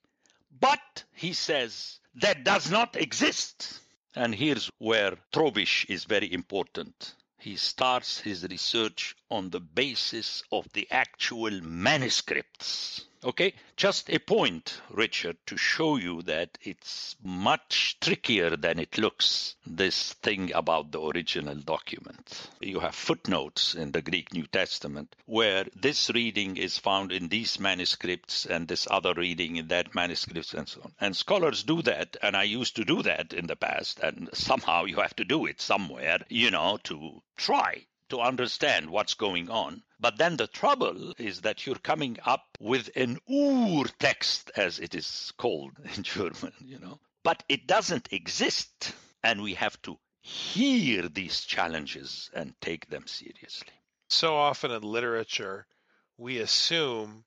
But, 0.61 1.05
he 1.15 1.33
says, 1.33 2.01
that 2.17 2.45
does 2.45 2.71
not 2.71 2.97
exist. 2.97 3.81
And 4.15 4.35
here's 4.35 4.71
where 4.79 5.17
Trobisch 5.33 5.87
is 5.89 6.05
very 6.05 6.31
important 6.31 7.15
he 7.47 7.55
starts 7.55 8.19
his 8.19 8.43
research 8.51 9.15
on 9.31 9.51
the 9.51 9.61
basis 9.61 10.43
of 10.51 10.67
the 10.73 10.85
actual 10.91 11.61
manuscripts. 11.63 13.05
Okay, 13.27 13.55
just 13.77 14.09
a 14.09 14.21
point, 14.21 14.81
Richard, 14.89 15.37
to 15.47 15.57
show 15.57 15.97
you 15.97 16.23
that 16.23 16.57
it's 16.63 17.17
much 17.25 17.99
trickier 17.99 18.57
than 18.57 18.79
it 18.79 18.99
looks, 18.99 19.57
this 19.67 20.13
thing 20.13 20.53
about 20.53 20.93
the 20.93 21.01
original 21.01 21.57
document. 21.57 22.49
You 22.61 22.79
have 22.79 22.95
footnotes 22.95 23.75
in 23.75 23.91
the 23.91 24.01
Greek 24.01 24.33
New 24.33 24.47
Testament 24.47 25.17
where 25.25 25.67
this 25.75 26.09
reading 26.11 26.57
is 26.57 26.79
found 26.79 27.11
in 27.11 27.27
these 27.27 27.59
manuscripts 27.59 28.47
and 28.47 28.69
this 28.69 28.87
other 28.89 29.13
reading 29.13 29.57
in 29.57 29.67
that 29.69 29.93
manuscript 29.93 30.55
and 30.55 30.69
so 30.69 30.83
on. 30.85 30.93
And 31.01 31.17
scholars 31.17 31.65
do 31.65 31.83
that, 31.83 32.17
and 32.23 32.37
I 32.37 32.45
used 32.45 32.77
to 32.77 32.85
do 32.85 33.03
that 33.03 33.33
in 33.33 33.49
the 33.49 33.57
past, 33.57 33.99
and 33.99 34.31
somehow 34.35 34.85
you 34.85 35.01
have 35.01 35.17
to 35.17 35.25
do 35.25 35.47
it 35.47 35.61
somewhere, 35.61 36.21
you 36.29 36.53
know, 36.53 36.79
to 36.85 37.21
try 37.37 37.87
to 38.11 38.21
understand 38.21 38.89
what's 38.89 39.15
going 39.15 39.51
on. 39.51 39.83
But 39.99 40.19
then 40.19 40.37
the 40.37 40.47
trouble 40.47 41.15
is 41.19 41.41
that 41.41 41.67
you're 41.67 41.77
coming 41.77 42.19
up 42.25 42.59
with 42.61 42.91
an 42.97 43.19
Ur 43.31 43.85
text, 43.99 44.51
as 44.55 44.79
it 44.79 44.95
is 44.95 45.33
called 45.39 45.73
in 45.97 46.03
German, 46.03 46.53
you 46.61 46.79
know. 46.79 47.01
But 47.23 47.43
it 47.49 47.67
doesn't 47.67 48.13
exist, 48.13 48.95
and 49.23 49.43
we 49.43 49.55
have 49.55 49.81
to 49.83 49.99
hear 50.21 51.09
these 51.09 51.45
challenges 51.45 52.31
and 52.35 52.55
take 52.61 52.89
them 52.89 53.07
seriously. 53.07 53.73
So 54.09 54.37
often 54.37 54.71
in 54.71 54.83
literature, 54.83 55.67
we 56.19 56.39
assume 56.39 57.25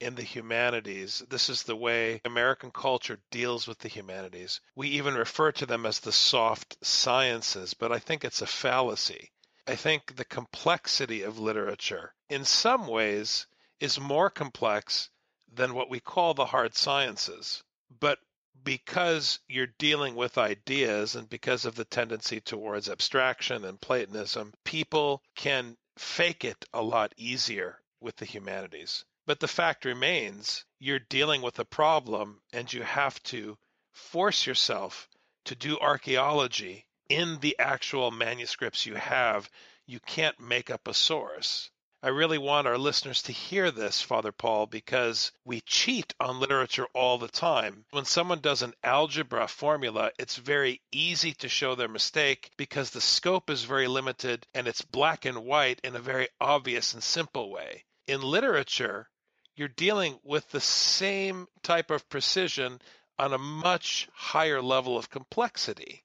in 0.00 0.14
the 0.14 0.22
humanities, 0.22 1.22
this 1.28 1.48
is 1.48 1.62
the 1.62 1.76
way 1.76 2.20
American 2.24 2.70
culture 2.70 3.20
deals 3.30 3.66
with 3.66 3.78
the 3.78 3.88
humanities. 3.88 4.60
We 4.74 4.88
even 4.88 5.14
refer 5.14 5.52
to 5.52 5.66
them 5.66 5.86
as 5.86 6.00
the 6.00 6.12
soft 6.12 6.78
sciences, 6.84 7.74
but 7.74 7.92
I 7.92 7.98
think 7.98 8.24
it's 8.24 8.42
a 8.42 8.46
fallacy. 8.46 9.30
I 9.70 9.76
think 9.76 10.16
the 10.16 10.24
complexity 10.24 11.20
of 11.20 11.38
literature, 11.38 12.14
in 12.30 12.46
some 12.46 12.86
ways, 12.86 13.46
is 13.78 14.00
more 14.00 14.30
complex 14.30 15.10
than 15.52 15.74
what 15.74 15.90
we 15.90 16.00
call 16.00 16.32
the 16.32 16.46
hard 16.46 16.74
sciences. 16.74 17.62
But 17.90 18.18
because 18.64 19.40
you're 19.46 19.74
dealing 19.78 20.14
with 20.14 20.38
ideas 20.38 21.16
and 21.16 21.28
because 21.28 21.66
of 21.66 21.74
the 21.74 21.84
tendency 21.84 22.40
towards 22.40 22.88
abstraction 22.88 23.66
and 23.66 23.78
Platonism, 23.78 24.54
people 24.64 25.22
can 25.34 25.76
fake 25.98 26.46
it 26.46 26.64
a 26.72 26.80
lot 26.80 27.12
easier 27.18 27.82
with 28.00 28.16
the 28.16 28.24
humanities. 28.24 29.04
But 29.26 29.38
the 29.38 29.48
fact 29.48 29.84
remains, 29.84 30.64
you're 30.78 30.98
dealing 30.98 31.42
with 31.42 31.58
a 31.58 31.66
problem 31.66 32.40
and 32.54 32.72
you 32.72 32.84
have 32.84 33.22
to 33.24 33.58
force 33.92 34.46
yourself 34.46 35.10
to 35.44 35.54
do 35.54 35.78
archaeology 35.78 36.86
in 37.08 37.38
the 37.40 37.58
actual 37.58 38.10
manuscripts 38.10 38.86
you 38.86 38.94
have, 38.94 39.50
you 39.86 40.00
can't 40.00 40.38
make 40.38 40.70
up 40.70 40.86
a 40.86 40.94
source. 40.94 41.70
I 42.00 42.08
really 42.10 42.38
want 42.38 42.68
our 42.68 42.78
listeners 42.78 43.22
to 43.22 43.32
hear 43.32 43.72
this, 43.72 44.00
Father 44.00 44.30
Paul, 44.30 44.66
because 44.66 45.32
we 45.44 45.62
cheat 45.62 46.14
on 46.20 46.38
literature 46.38 46.86
all 46.94 47.18
the 47.18 47.26
time. 47.26 47.86
When 47.90 48.04
someone 48.04 48.38
does 48.38 48.62
an 48.62 48.74
algebra 48.84 49.48
formula, 49.48 50.12
it's 50.16 50.36
very 50.36 50.80
easy 50.92 51.32
to 51.34 51.48
show 51.48 51.74
their 51.74 51.88
mistake 51.88 52.50
because 52.56 52.90
the 52.90 53.00
scope 53.00 53.50
is 53.50 53.64
very 53.64 53.88
limited 53.88 54.46
and 54.54 54.68
it's 54.68 54.82
black 54.82 55.24
and 55.24 55.44
white 55.44 55.80
in 55.82 55.96
a 55.96 56.00
very 56.00 56.28
obvious 56.40 56.94
and 56.94 57.02
simple 57.02 57.50
way. 57.50 57.84
In 58.06 58.22
literature, 58.22 59.08
you're 59.56 59.66
dealing 59.66 60.20
with 60.22 60.48
the 60.50 60.60
same 60.60 61.48
type 61.64 61.90
of 61.90 62.08
precision 62.08 62.80
on 63.18 63.32
a 63.32 63.38
much 63.38 64.08
higher 64.14 64.62
level 64.62 64.96
of 64.96 65.10
complexity. 65.10 66.04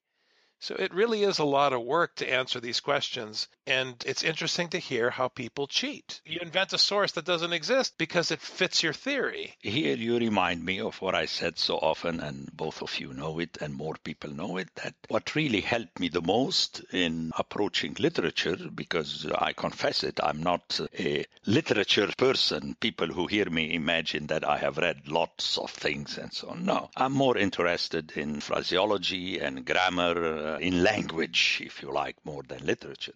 So 0.63 0.75
it 0.75 0.93
really 0.93 1.23
is 1.23 1.39
a 1.39 1.43
lot 1.43 1.73
of 1.73 1.81
work 1.81 2.15
to 2.15 2.31
answer 2.31 2.61
these 2.61 2.79
questions. 2.79 3.49
And 3.67 4.01
it's 4.05 4.23
interesting 4.23 4.69
to 4.69 4.77
hear 4.77 5.09
how 5.09 5.27
people 5.27 5.67
cheat. 5.67 6.21
You 6.25 6.39
invent 6.41 6.71
a 6.71 6.77
source 6.77 7.11
that 7.13 7.25
doesn't 7.25 7.51
exist 7.51 7.97
because 7.97 8.31
it 8.31 8.39
fits 8.39 8.81
your 8.81 8.93
theory. 8.93 9.55
Here 9.59 9.97
you 9.97 10.17
remind 10.17 10.63
me 10.63 10.79
of 10.79 11.01
what 11.01 11.15
I 11.15 11.25
said 11.25 11.59
so 11.59 11.75
often, 11.75 12.21
and 12.21 12.49
both 12.55 12.81
of 12.81 12.97
you 12.97 13.13
know 13.13 13.39
it, 13.39 13.57
and 13.59 13.73
more 13.73 13.95
people 14.05 14.31
know 14.31 14.55
it, 14.55 14.73
that 14.75 14.95
what 15.09 15.35
really 15.35 15.59
helped 15.59 15.99
me 15.99 16.07
the 16.07 16.21
most 16.21 16.81
in 16.93 17.33
approaching 17.37 17.97
literature, 17.99 18.57
because 18.73 19.27
I 19.35 19.51
confess 19.51 20.03
it, 20.05 20.21
I'm 20.23 20.41
not 20.41 20.79
a 20.97 21.25
literature 21.45 22.09
person. 22.17 22.77
People 22.79 23.07
who 23.07 23.27
hear 23.27 23.49
me 23.49 23.73
imagine 23.73 24.27
that 24.27 24.47
I 24.47 24.59
have 24.59 24.77
read 24.77 25.09
lots 25.09 25.57
of 25.57 25.71
things 25.71 26.17
and 26.17 26.31
so 26.31 26.49
on. 26.49 26.63
No, 26.63 26.89
I'm 26.95 27.11
more 27.11 27.37
interested 27.37 28.13
in 28.15 28.39
phraseology 28.39 29.39
and 29.39 29.65
grammar 29.65 30.52
uh, 30.52 30.52
Uh, 30.53 30.57
in 30.57 30.83
language, 30.83 31.61
if 31.65 31.81
you 31.81 31.91
like, 31.91 32.15
more 32.25 32.43
than 32.43 32.63
literature. 32.63 33.13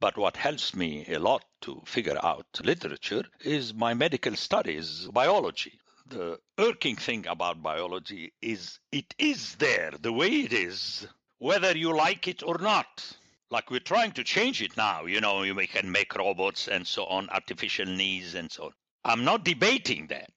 But 0.00 0.16
what 0.16 0.38
helps 0.38 0.74
me 0.74 1.04
a 1.08 1.18
lot 1.18 1.44
to 1.60 1.82
figure 1.84 2.18
out 2.24 2.46
literature 2.64 3.24
is 3.44 3.74
my 3.74 3.92
medical 3.92 4.34
studies, 4.36 5.06
biology. 5.12 5.78
The 6.06 6.40
irking 6.56 6.96
thing 6.96 7.26
about 7.26 7.62
biology 7.62 8.32
is 8.40 8.78
it 8.90 9.14
is 9.18 9.56
there 9.56 9.90
the 10.00 10.14
way 10.14 10.28
it 10.28 10.54
is, 10.54 11.06
whether 11.38 11.76
you 11.76 11.94
like 11.94 12.26
it 12.26 12.42
or 12.42 12.56
not. 12.56 13.12
Like 13.50 13.70
we're 13.70 13.80
trying 13.80 14.12
to 14.12 14.24
change 14.24 14.62
it 14.62 14.74
now, 14.78 15.04
you 15.04 15.20
know, 15.20 15.40
we 15.40 15.66
can 15.66 15.92
make 15.92 16.16
robots 16.16 16.68
and 16.68 16.86
so 16.86 17.04
on, 17.04 17.28
artificial 17.28 17.86
knees 17.86 18.34
and 18.34 18.50
so 18.50 18.66
on. 18.66 18.72
I'm 19.04 19.24
not 19.24 19.44
debating 19.44 20.06
that, 20.06 20.32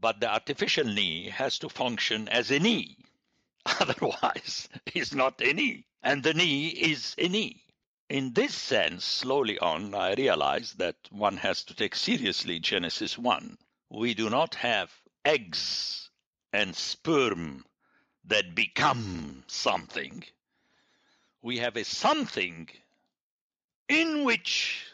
but 0.00 0.20
the 0.20 0.32
artificial 0.32 0.84
knee 0.84 1.28
has 1.28 1.58
to 1.58 1.68
function 1.68 2.26
as 2.28 2.50
a 2.50 2.58
knee. 2.58 2.96
Otherwise, 3.66 4.70
it's 4.94 5.12
not 5.12 5.42
a 5.42 5.52
knee 5.52 5.84
and 6.02 6.22
the 6.22 6.34
knee 6.34 6.68
is 6.68 7.14
a 7.18 7.28
knee. 7.28 7.64
In 8.08 8.32
this 8.32 8.54
sense, 8.54 9.04
slowly 9.04 9.58
on, 9.58 9.94
I 9.94 10.14
realized 10.14 10.78
that 10.78 10.96
one 11.10 11.36
has 11.36 11.62
to 11.64 11.74
take 11.74 11.94
seriously 11.94 12.58
Genesis 12.58 13.16
1. 13.16 13.56
We 13.90 14.14
do 14.14 14.28
not 14.30 14.54
have 14.56 14.90
eggs 15.24 16.10
and 16.52 16.74
sperm 16.74 17.64
that 18.24 18.54
become 18.54 19.44
something. 19.46 20.24
We 21.42 21.58
have 21.58 21.76
a 21.76 21.84
something 21.84 22.68
in 23.88 24.24
which 24.24 24.86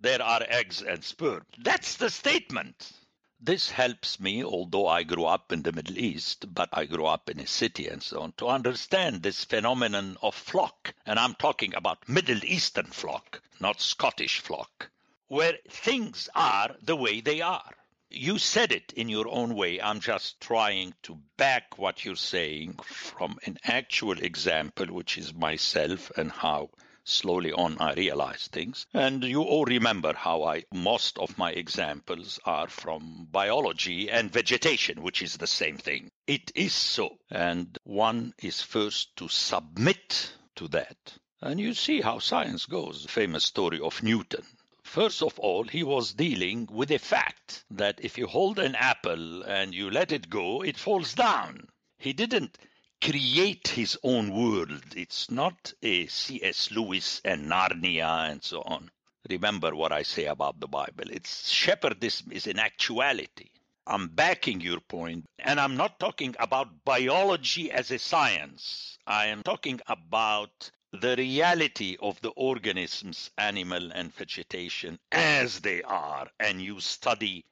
there 0.00 0.22
are 0.22 0.42
eggs 0.46 0.82
and 0.82 1.02
sperm. 1.02 1.44
That's 1.58 1.96
the 1.96 2.10
statement. 2.10 2.92
This 3.40 3.70
helps 3.70 4.20
me, 4.20 4.44
although 4.44 4.86
I 4.88 5.04
grew 5.04 5.24
up 5.24 5.52
in 5.52 5.62
the 5.62 5.72
Middle 5.72 5.98
East, 5.98 6.52
but 6.52 6.68
I 6.72 6.84
grew 6.86 7.06
up 7.06 7.30
in 7.30 7.40
a 7.40 7.46
city 7.46 7.86
and 7.88 8.02
so 8.02 8.20
on, 8.22 8.32
to 8.32 8.48
understand 8.48 9.22
this 9.22 9.44
phenomenon 9.44 10.16
of 10.22 10.34
flock. 10.34 10.94
And 11.06 11.18
I'm 11.18 11.34
talking 11.34 11.74
about 11.74 12.08
Middle 12.08 12.44
Eastern 12.44 12.86
flock, 12.86 13.40
not 13.60 13.80
Scottish 13.80 14.40
flock. 14.40 14.90
where 15.28 15.58
things 15.68 16.28
are 16.34 16.74
the 16.82 16.96
way 16.96 17.20
they 17.20 17.40
are. 17.40 17.74
You 18.10 18.38
said 18.38 18.72
it 18.72 18.92
in 18.96 19.10
your 19.10 19.28
own 19.28 19.54
way. 19.54 19.80
I'm 19.80 20.00
just 20.00 20.40
trying 20.40 20.94
to 21.02 21.20
back 21.36 21.78
what 21.78 22.04
you're 22.04 22.16
saying 22.16 22.78
from 22.84 23.38
an 23.44 23.58
actual 23.64 24.18
example, 24.18 24.86
which 24.86 25.18
is 25.18 25.34
myself 25.34 26.10
and 26.16 26.32
how 26.32 26.70
slowly 27.08 27.52
on 27.52 27.78
I 27.78 27.94
realize 27.94 28.48
things. 28.48 28.86
And 28.92 29.24
you 29.24 29.42
all 29.42 29.64
remember 29.64 30.12
how 30.14 30.44
I 30.44 30.64
most 30.72 31.18
of 31.18 31.38
my 31.38 31.52
examples 31.52 32.38
are 32.44 32.68
from 32.68 33.26
biology 33.30 34.10
and 34.10 34.30
vegetation, 34.30 35.02
which 35.02 35.22
is 35.22 35.36
the 35.36 35.46
same 35.46 35.78
thing. 35.78 36.10
It 36.26 36.52
is 36.54 36.74
so. 36.74 37.18
And 37.30 37.78
one 37.84 38.34
is 38.38 38.62
first 38.62 39.16
to 39.16 39.28
submit 39.28 40.32
to 40.56 40.68
that. 40.68 41.18
And 41.40 41.60
you 41.60 41.74
see 41.74 42.00
how 42.00 42.18
science 42.18 42.66
goes. 42.66 43.02
The 43.02 43.08
famous 43.08 43.44
story 43.44 43.80
of 43.80 44.02
Newton. 44.02 44.44
First 44.82 45.22
of 45.22 45.38
all, 45.38 45.64
he 45.64 45.82
was 45.82 46.14
dealing 46.14 46.66
with 46.70 46.90
a 46.90 46.98
fact 46.98 47.64
that 47.70 48.00
if 48.02 48.18
you 48.18 48.26
hold 48.26 48.58
an 48.58 48.74
apple 48.74 49.42
and 49.42 49.74
you 49.74 49.90
let 49.90 50.12
it 50.12 50.30
go, 50.30 50.62
it 50.62 50.76
falls 50.76 51.14
down. 51.14 51.68
He 51.98 52.12
didn't 52.12 52.56
create 53.00 53.68
his 53.68 53.98
own 54.02 54.30
world. 54.30 54.84
It's 54.96 55.30
not 55.30 55.72
a 55.82 56.06
C.S. 56.06 56.70
Lewis 56.70 57.20
and 57.24 57.46
Narnia 57.46 58.30
and 58.30 58.42
so 58.42 58.62
on. 58.62 58.90
Remember 59.28 59.74
what 59.74 59.92
I 59.92 60.02
say 60.02 60.24
about 60.24 60.58
the 60.60 60.68
Bible. 60.68 61.10
It's 61.10 61.52
shepherdism 61.52 62.32
is 62.32 62.46
an 62.46 62.58
actuality. 62.58 63.50
I'm 63.86 64.08
backing 64.08 64.60
your 64.60 64.80
point, 64.80 65.24
and 65.38 65.58
I'm 65.58 65.76
not 65.76 65.98
talking 65.98 66.34
about 66.38 66.84
biology 66.84 67.70
as 67.70 67.90
a 67.90 67.98
science. 67.98 68.98
I 69.06 69.26
am 69.26 69.42
talking 69.42 69.80
about 69.86 70.70
the 70.92 71.16
reality 71.16 71.96
of 72.00 72.20
the 72.20 72.30
organisms, 72.30 73.30
animal 73.38 73.90
and 73.92 74.14
vegetation, 74.14 74.98
as 75.12 75.60
they 75.60 75.82
are, 75.82 76.28
and 76.38 76.60
you 76.60 76.80
study 76.80 77.44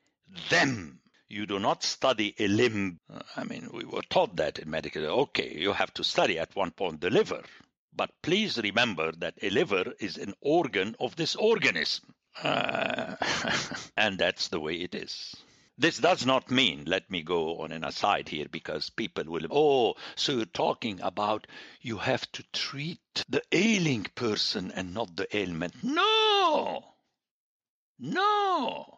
them. 0.50 1.00
You 1.28 1.46
do 1.46 1.58
not 1.58 1.82
study 1.82 2.34
a 2.38 2.46
limb. 2.46 3.00
I 3.34 3.44
mean, 3.44 3.70
we 3.72 3.84
were 3.84 4.02
taught 4.02 4.36
that 4.36 4.58
in 4.58 4.70
medical. 4.70 5.04
Okay, 5.04 5.56
you 5.58 5.72
have 5.72 5.92
to 5.94 6.04
study 6.04 6.38
at 6.38 6.54
one 6.54 6.70
point 6.70 7.00
the 7.00 7.10
liver. 7.10 7.42
But 7.92 8.10
please 8.22 8.58
remember 8.58 9.10
that 9.12 9.34
a 9.42 9.50
liver 9.50 9.94
is 9.98 10.18
an 10.18 10.34
organ 10.40 10.94
of 11.00 11.16
this 11.16 11.34
organism. 11.34 12.14
Uh, 12.42 13.16
and 13.96 14.18
that's 14.18 14.48
the 14.48 14.60
way 14.60 14.74
it 14.74 14.94
is. 14.94 15.34
This 15.78 15.98
does 15.98 16.24
not 16.24 16.50
mean, 16.50 16.84
let 16.86 17.10
me 17.10 17.22
go 17.22 17.58
on 17.58 17.72
an 17.72 17.84
aside 17.84 18.28
here 18.28 18.46
because 18.50 18.88
people 18.90 19.24
will, 19.24 19.46
oh, 19.50 19.94
so 20.14 20.32
you're 20.32 20.46
talking 20.46 21.00
about 21.00 21.46
you 21.80 21.98
have 21.98 22.30
to 22.32 22.44
treat 22.52 23.00
the 23.28 23.42
ailing 23.52 24.04
person 24.14 24.70
and 24.72 24.94
not 24.94 25.16
the 25.16 25.36
ailment. 25.36 25.74
No! 25.82 26.94
No! 27.98 28.95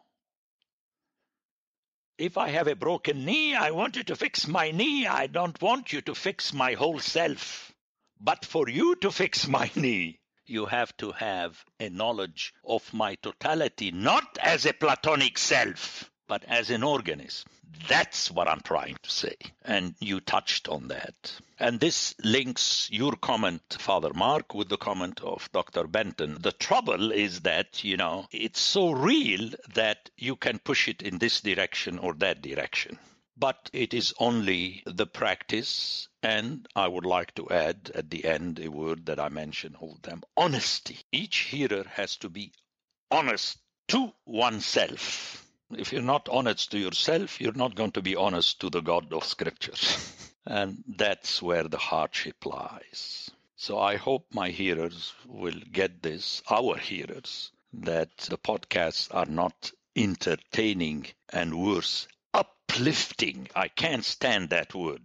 If 2.18 2.37
I 2.37 2.48
have 2.48 2.66
a 2.66 2.74
broken 2.74 3.24
knee, 3.24 3.54
I 3.54 3.70
want 3.70 3.94
you 3.94 4.02
to 4.02 4.16
fix 4.16 4.48
my 4.48 4.72
knee. 4.72 5.07
I 5.07 5.28
don't 5.28 5.62
want 5.62 5.92
you 5.92 6.00
to 6.02 6.16
fix 6.16 6.52
my 6.52 6.72
whole 6.72 6.98
self. 6.98 7.72
But 8.20 8.44
for 8.44 8.68
you 8.68 8.96
to 8.96 9.12
fix 9.12 9.46
my 9.46 9.70
knee, 9.76 10.18
you 10.44 10.66
have 10.66 10.96
to 10.96 11.12
have 11.12 11.64
a 11.78 11.88
knowledge 11.88 12.54
of 12.64 12.92
my 12.92 13.14
totality, 13.14 13.92
not 13.92 14.37
as 14.42 14.66
a 14.66 14.72
platonic 14.72 15.38
self 15.38 16.11
but 16.28 16.44
as 16.44 16.70
an 16.70 16.82
organism. 16.82 17.50
That's 17.88 18.30
what 18.30 18.48
I'm 18.48 18.60
trying 18.60 18.96
to 19.02 19.10
say. 19.10 19.36
And 19.64 19.94
you 19.98 20.20
touched 20.20 20.68
on 20.68 20.88
that. 20.88 21.32
And 21.58 21.80
this 21.80 22.14
links 22.22 22.88
your 22.90 23.12
comment, 23.16 23.62
Father 23.78 24.12
Mark, 24.12 24.54
with 24.54 24.68
the 24.68 24.76
comment 24.76 25.20
of 25.22 25.50
Dr. 25.52 25.86
Benton. 25.86 26.38
The 26.40 26.52
trouble 26.52 27.12
is 27.12 27.40
that, 27.40 27.82
you 27.84 27.96
know, 27.96 28.26
it's 28.30 28.60
so 28.60 28.90
real 28.90 29.50
that 29.74 30.10
you 30.16 30.36
can 30.36 30.58
push 30.58 30.88
it 30.88 31.02
in 31.02 31.18
this 31.18 31.40
direction 31.40 31.98
or 31.98 32.14
that 32.14 32.42
direction. 32.42 32.98
But 33.36 33.70
it 33.72 33.94
is 33.94 34.12
only 34.18 34.82
the 34.84 35.06
practice, 35.06 36.08
and 36.22 36.66
I 36.74 36.88
would 36.88 37.06
like 37.06 37.34
to 37.36 37.48
add 37.48 37.90
at 37.94 38.10
the 38.10 38.24
end 38.24 38.58
a 38.58 38.68
word 38.68 39.06
that 39.06 39.20
I 39.20 39.28
mentioned 39.28 39.76
all 39.76 39.96
the 40.02 40.10
time 40.10 40.22
honesty. 40.36 40.98
Each 41.12 41.38
hearer 41.38 41.84
has 41.92 42.16
to 42.18 42.28
be 42.28 42.52
honest 43.10 43.58
to 43.88 44.12
oneself 44.26 45.47
if 45.76 45.92
you're 45.92 46.02
not 46.02 46.28
honest 46.31 46.70
to 46.70 46.78
yourself, 46.78 47.40
you're 47.40 47.52
not 47.52 47.74
going 47.74 47.92
to 47.92 48.02
be 48.02 48.16
honest 48.16 48.61
to 48.61 48.70
the 48.70 48.81
God 48.81 49.12
of 49.12 49.24
Scriptures. 49.24 50.33
and 50.46 50.83
that's 50.96 51.42
where 51.42 51.64
the 51.64 51.78
hardship 51.78 52.46
lies. 52.46 53.31
So 53.57 53.78
I 53.78 53.96
hope 53.96 54.26
my 54.33 54.48
hearers 54.50 55.12
will 55.26 55.61
get 55.72 56.02
this, 56.02 56.42
our 56.48 56.76
hearers, 56.78 57.50
that 57.72 58.16
the 58.16 58.38
podcasts 58.38 59.14
are 59.14 59.26
not 59.26 59.72
entertaining 59.94 61.07
and 61.28 61.62
worse, 61.62 62.09
uplifting. 62.33 63.48
I 63.54 63.68
can't 63.68 64.04
stand 64.04 64.50
that 64.50 64.74
word. 64.74 65.02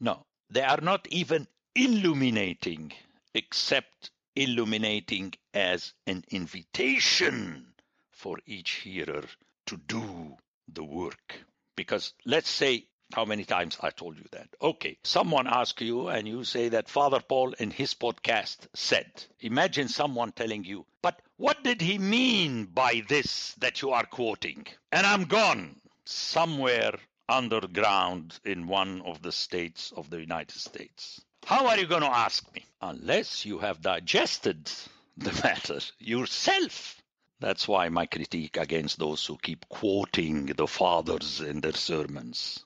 No, 0.00 0.26
they 0.50 0.62
are 0.62 0.80
not 0.80 1.08
even 1.08 1.48
illuminating, 1.74 2.92
except 3.32 4.10
illuminating 4.36 5.34
as 5.52 5.92
an 6.06 6.24
invitation 6.30 7.74
for 8.12 8.38
each 8.46 8.70
hearer 8.72 9.24
to 9.66 9.76
do 9.76 10.36
the 10.68 10.84
work. 10.84 11.34
Because 11.76 12.14
let's 12.24 12.48
say 12.48 12.86
how 13.12 13.24
many 13.24 13.44
times 13.44 13.76
I 13.80 13.90
told 13.90 14.16
you 14.16 14.24
that. 14.32 14.48
Okay, 14.60 14.98
someone 15.04 15.46
asks 15.46 15.82
you 15.82 16.08
and 16.08 16.26
you 16.26 16.44
say 16.44 16.70
that 16.70 16.88
Father 16.88 17.20
Paul 17.20 17.52
in 17.52 17.70
his 17.70 17.94
podcast 17.94 18.66
said. 18.74 19.06
Imagine 19.40 19.88
someone 19.88 20.32
telling 20.32 20.64
you, 20.64 20.86
but 21.02 21.20
what 21.36 21.62
did 21.62 21.80
he 21.80 21.98
mean 21.98 22.64
by 22.66 23.02
this 23.08 23.54
that 23.58 23.82
you 23.82 23.90
are 23.90 24.06
quoting? 24.06 24.66
And 24.90 25.06
I'm 25.06 25.24
gone 25.24 25.80
somewhere 26.04 26.94
underground 27.28 28.38
in 28.44 28.66
one 28.66 29.02
of 29.02 29.22
the 29.22 29.32
states 29.32 29.92
of 29.96 30.10
the 30.10 30.20
United 30.20 30.58
States. 30.58 31.20
How 31.44 31.66
are 31.66 31.78
you 31.78 31.86
going 31.86 32.02
to 32.02 32.08
ask 32.08 32.52
me? 32.54 32.64
Unless 32.80 33.44
you 33.44 33.58
have 33.58 33.80
digested 33.80 34.70
the 35.16 35.32
matter 35.44 35.80
yourself. 35.98 37.02
That's 37.44 37.68
why 37.68 37.90
my 37.90 38.06
critique 38.06 38.56
against 38.56 38.98
those 38.98 39.26
who 39.26 39.36
keep 39.36 39.68
quoting 39.68 40.46
the 40.46 40.66
fathers 40.66 41.42
in 41.42 41.60
their 41.60 41.74
sermons. 41.74 42.64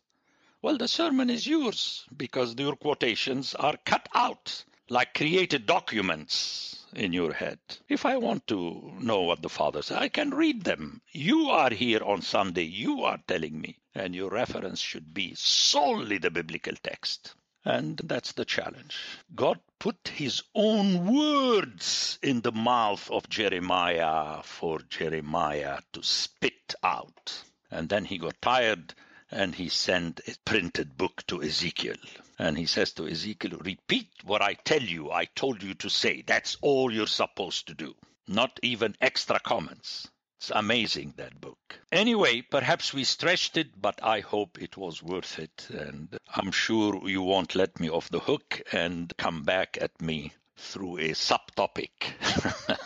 Well, 0.62 0.78
the 0.78 0.86
sermon 0.86 1.30
is 1.30 1.48
yours 1.48 2.06
because 2.16 2.54
your 2.54 2.76
quotations 2.76 3.56
are 3.56 3.76
cut 3.84 4.08
out 4.14 4.62
like 4.88 5.14
created 5.14 5.66
documents 5.66 6.86
in 6.94 7.12
your 7.12 7.32
head. 7.32 7.58
If 7.88 8.06
I 8.06 8.18
want 8.18 8.46
to 8.46 8.92
know 9.00 9.22
what 9.22 9.42
the 9.42 9.48
fathers 9.48 9.86
say, 9.86 9.96
I 9.96 10.10
can 10.10 10.30
read 10.30 10.62
them. 10.62 11.02
You 11.10 11.50
are 11.50 11.70
here 11.70 12.04
on 12.04 12.22
Sunday, 12.22 12.62
you 12.62 13.02
are 13.02 13.18
telling 13.26 13.60
me, 13.60 13.80
and 13.96 14.14
your 14.14 14.30
reference 14.30 14.78
should 14.78 15.12
be 15.12 15.34
solely 15.34 16.18
the 16.18 16.30
biblical 16.30 16.74
text. 16.80 17.34
And 17.68 18.00
that's 18.02 18.32
the 18.32 18.46
challenge. 18.46 18.96
God 19.34 19.60
put 19.78 20.08
his 20.08 20.42
own 20.54 21.06
words 21.14 22.18
in 22.22 22.40
the 22.40 22.50
mouth 22.50 23.10
of 23.10 23.28
Jeremiah 23.28 24.42
for 24.42 24.78
Jeremiah 24.88 25.80
to 25.92 26.02
spit 26.02 26.74
out. 26.82 27.42
And 27.70 27.90
then 27.90 28.06
he 28.06 28.16
got 28.16 28.40
tired 28.40 28.94
and 29.30 29.54
he 29.54 29.68
sent 29.68 30.20
a 30.26 30.34
printed 30.46 30.96
book 30.96 31.26
to 31.26 31.42
Ezekiel. 31.42 31.96
And 32.38 32.56
he 32.56 32.64
says 32.64 32.94
to 32.94 33.06
Ezekiel, 33.06 33.58
Repeat 33.58 34.08
what 34.24 34.40
I 34.40 34.54
tell 34.54 34.82
you, 34.82 35.10
I 35.10 35.26
told 35.26 35.62
you 35.62 35.74
to 35.74 35.90
say. 35.90 36.22
That's 36.22 36.56
all 36.62 36.90
you're 36.90 37.06
supposed 37.06 37.66
to 37.66 37.74
do. 37.74 37.94
Not 38.26 38.58
even 38.62 38.96
extra 38.98 39.40
comments. 39.40 40.08
It's 40.40 40.52
amazing, 40.54 41.14
that 41.16 41.40
book. 41.40 41.58
Anyway, 41.90 42.42
perhaps 42.42 42.94
we 42.94 43.02
stretched 43.02 43.56
it, 43.56 43.80
but 43.80 43.98
I 44.04 44.20
hope 44.20 44.62
it 44.62 44.76
was 44.76 45.02
worth 45.02 45.38
it. 45.40 45.66
And 45.70 46.16
I'm 46.32 46.52
sure 46.52 47.08
you 47.08 47.22
won't 47.22 47.56
let 47.56 47.80
me 47.80 47.90
off 47.90 48.08
the 48.08 48.20
hook 48.20 48.62
and 48.70 49.12
come 49.18 49.42
back 49.42 49.76
at 49.80 50.00
me 50.00 50.32
through 50.56 50.98
a 50.98 51.08
subtopic. 51.10 51.90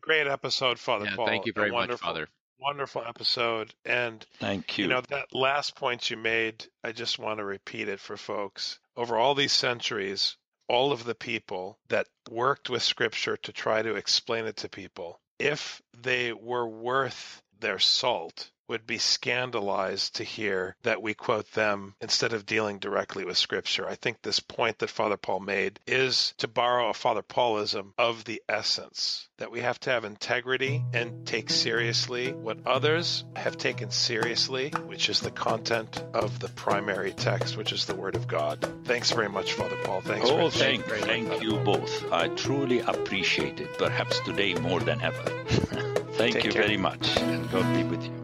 Great 0.00 0.26
episode, 0.26 0.78
Father 0.80 1.06
Yeah, 1.06 1.16
Paul. 1.16 1.26
thank 1.26 1.46
you 1.46 1.52
very 1.52 1.70
much, 1.70 1.92
Father. 1.92 2.28
Wonderful 2.58 3.04
episode. 3.06 3.72
And 3.84 4.24
Thank 4.40 4.76
you. 4.78 4.84
You 4.86 4.90
know, 4.90 5.02
that 5.10 5.32
last 5.32 5.76
point 5.76 6.10
you 6.10 6.16
made, 6.16 6.66
I 6.82 6.90
just 6.92 7.18
want 7.18 7.38
to 7.38 7.44
repeat 7.44 7.88
it 7.88 8.00
for 8.00 8.16
folks. 8.16 8.80
Over 8.96 9.16
all 9.16 9.34
these 9.34 9.52
centuries, 9.52 10.36
all 10.68 10.90
of 10.92 11.04
the 11.04 11.14
people 11.14 11.78
that 11.88 12.08
worked 12.30 12.68
with 12.68 12.82
scripture 12.82 13.36
to 13.38 13.52
try 13.52 13.82
to 13.82 13.94
explain 13.94 14.46
it 14.46 14.56
to 14.58 14.68
people, 14.68 15.20
if 15.38 15.82
they 15.98 16.32
were 16.32 16.68
worth 16.68 17.42
their 17.60 17.78
salt, 17.78 18.50
would 18.68 18.86
be 18.86 18.98
scandalized 18.98 20.16
to 20.16 20.24
hear 20.24 20.76
that 20.82 21.02
we 21.02 21.14
quote 21.14 21.50
them 21.52 21.94
instead 22.00 22.32
of 22.32 22.46
dealing 22.46 22.78
directly 22.78 23.24
with 23.24 23.36
scripture. 23.36 23.86
I 23.86 23.94
think 23.94 24.22
this 24.22 24.40
point 24.40 24.78
that 24.78 24.90
Father 24.90 25.16
Paul 25.16 25.40
made 25.40 25.80
is 25.86 26.34
to 26.38 26.48
borrow 26.48 26.88
a 26.90 26.94
Father 26.94 27.22
Paulism 27.22 27.92
of 27.98 28.24
the 28.24 28.42
essence 28.48 29.28
that 29.38 29.50
we 29.50 29.60
have 29.60 29.78
to 29.80 29.90
have 29.90 30.04
integrity 30.04 30.82
and 30.92 31.26
take 31.26 31.50
seriously 31.50 32.32
what 32.32 32.58
others 32.66 33.24
have 33.36 33.58
taken 33.58 33.90
seriously, 33.90 34.70
which 34.86 35.08
is 35.08 35.20
the 35.20 35.30
content 35.30 36.02
of 36.14 36.38
the 36.38 36.48
primary 36.48 37.12
text, 37.12 37.56
which 37.56 37.72
is 37.72 37.86
the 37.86 37.94
Word 37.94 38.14
of 38.16 38.28
God. 38.28 38.64
Thanks 38.84 39.10
very 39.10 39.28
much, 39.28 39.52
Father 39.52 39.76
Paul. 39.84 40.00
Thanks 40.00 40.28
Oh, 40.30 40.50
thank, 40.50 40.84
thank 40.84 41.42
you 41.42 41.56
both. 41.58 42.12
I 42.12 42.28
truly 42.28 42.80
appreciate 42.80 43.60
it, 43.60 43.76
perhaps 43.78 44.20
today 44.20 44.54
more 44.54 44.80
than 44.80 45.00
ever. 45.02 45.22
Thank 46.14 46.34
Take 46.34 46.44
you 46.44 46.52
care. 46.52 46.62
very 46.62 46.76
much, 46.76 47.16
and 47.18 47.50
God 47.50 47.74
be 47.74 47.82
with 47.82 48.04
you. 48.04 48.23